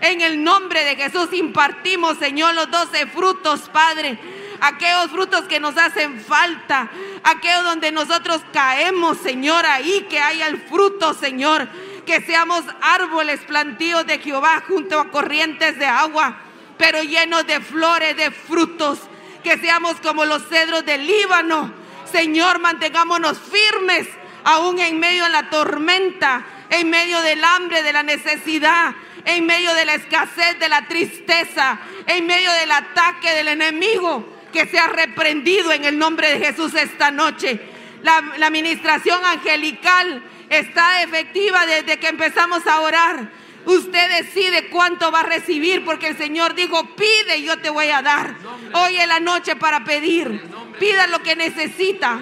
[0.00, 4.18] En el nombre de Jesús impartimos, Señor, los doce frutos, Padre
[4.60, 6.90] aquellos frutos que nos hacen falta,
[7.22, 11.68] aquellos donde nosotros caemos, Señor, ahí que haya el fruto, Señor,
[12.06, 16.38] que seamos árboles plantíos de Jehová junto a corrientes de agua,
[16.76, 18.98] pero llenos de flores, de frutos,
[19.42, 21.72] que seamos como los cedros del Líbano.
[22.10, 24.08] Señor, mantengámonos firmes,
[24.44, 28.94] aún en medio de la tormenta, en medio del hambre, de la necesidad,
[29.24, 34.66] en medio de la escasez, de la tristeza, en medio del ataque del enemigo que
[34.66, 37.60] sea reprendido en el nombre de Jesús esta noche.
[38.02, 38.16] La,
[38.46, 43.30] administración angelical está efectiva desde que empezamos a orar.
[43.66, 47.88] Usted decide cuánto va a recibir porque el Señor dijo, pide y yo te voy
[47.88, 48.36] a dar.
[48.72, 50.42] Hoy es la noche para pedir.
[50.78, 52.20] Pida lo que necesita.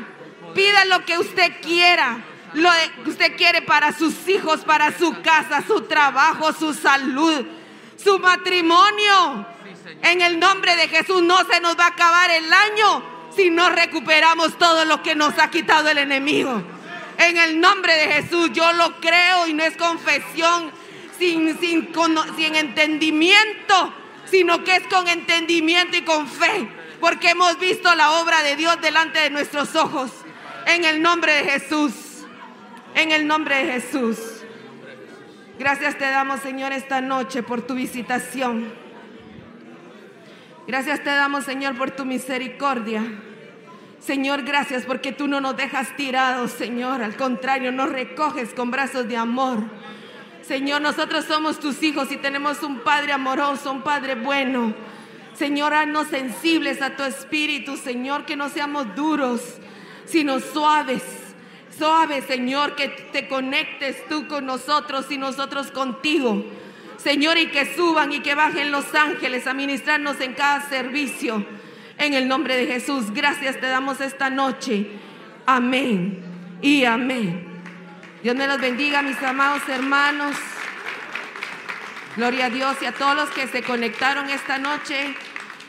[0.54, 2.24] Pida lo que usted quiera.
[2.54, 2.70] Lo
[3.04, 7.44] que usted quiere para sus hijos, para su casa, su trabajo, su salud,
[8.02, 9.46] su matrimonio.
[10.02, 13.70] En el nombre de Jesús no se nos va a acabar el año si no
[13.70, 16.62] recuperamos todo lo que nos ha quitado el enemigo.
[17.18, 20.70] En el nombre de Jesús yo lo creo y no es confesión
[21.18, 21.92] sin, sin,
[22.36, 23.94] sin entendimiento,
[24.26, 26.68] sino que es con entendimiento y con fe,
[27.00, 30.10] porque hemos visto la obra de Dios delante de nuestros ojos.
[30.66, 31.92] En el nombre de Jesús,
[32.94, 34.18] en el nombre de Jesús.
[35.58, 38.85] Gracias te damos, Señor, esta noche por tu visitación.
[40.66, 43.02] Gracias te damos, Señor, por tu misericordia.
[44.00, 47.02] Señor, gracias porque tú no nos dejas tirados, Señor.
[47.02, 49.58] Al contrario, nos recoges con brazos de amor.
[50.42, 54.74] Señor, nosotros somos tus hijos y tenemos un Padre amoroso, un Padre bueno.
[55.34, 59.40] Señor, haznos sensibles a tu espíritu, Señor, que no seamos duros,
[60.04, 61.02] sino suaves.
[61.76, 66.44] Suaves, Señor, que te conectes tú con nosotros y nosotros contigo.
[67.06, 71.46] Señor, y que suban y que bajen los ángeles a ministrarnos en cada servicio.
[71.98, 74.88] En el nombre de Jesús, gracias te damos esta noche.
[75.46, 76.20] Amén
[76.60, 77.46] y amén.
[78.24, 80.34] Dios me los bendiga, mis amados hermanos.
[82.16, 85.14] Gloria a Dios y a todos los que se conectaron esta noche.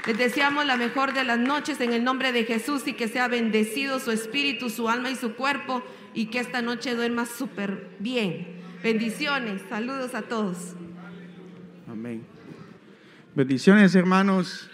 [0.07, 3.27] Les deseamos la mejor de las noches en el nombre de Jesús y que sea
[3.27, 5.83] bendecido su espíritu, su alma y su cuerpo
[6.15, 8.59] y que esta noche duerma súper bien.
[8.81, 10.76] Bendiciones, saludos a todos.
[13.37, 14.67] Bendiciones, hermanos.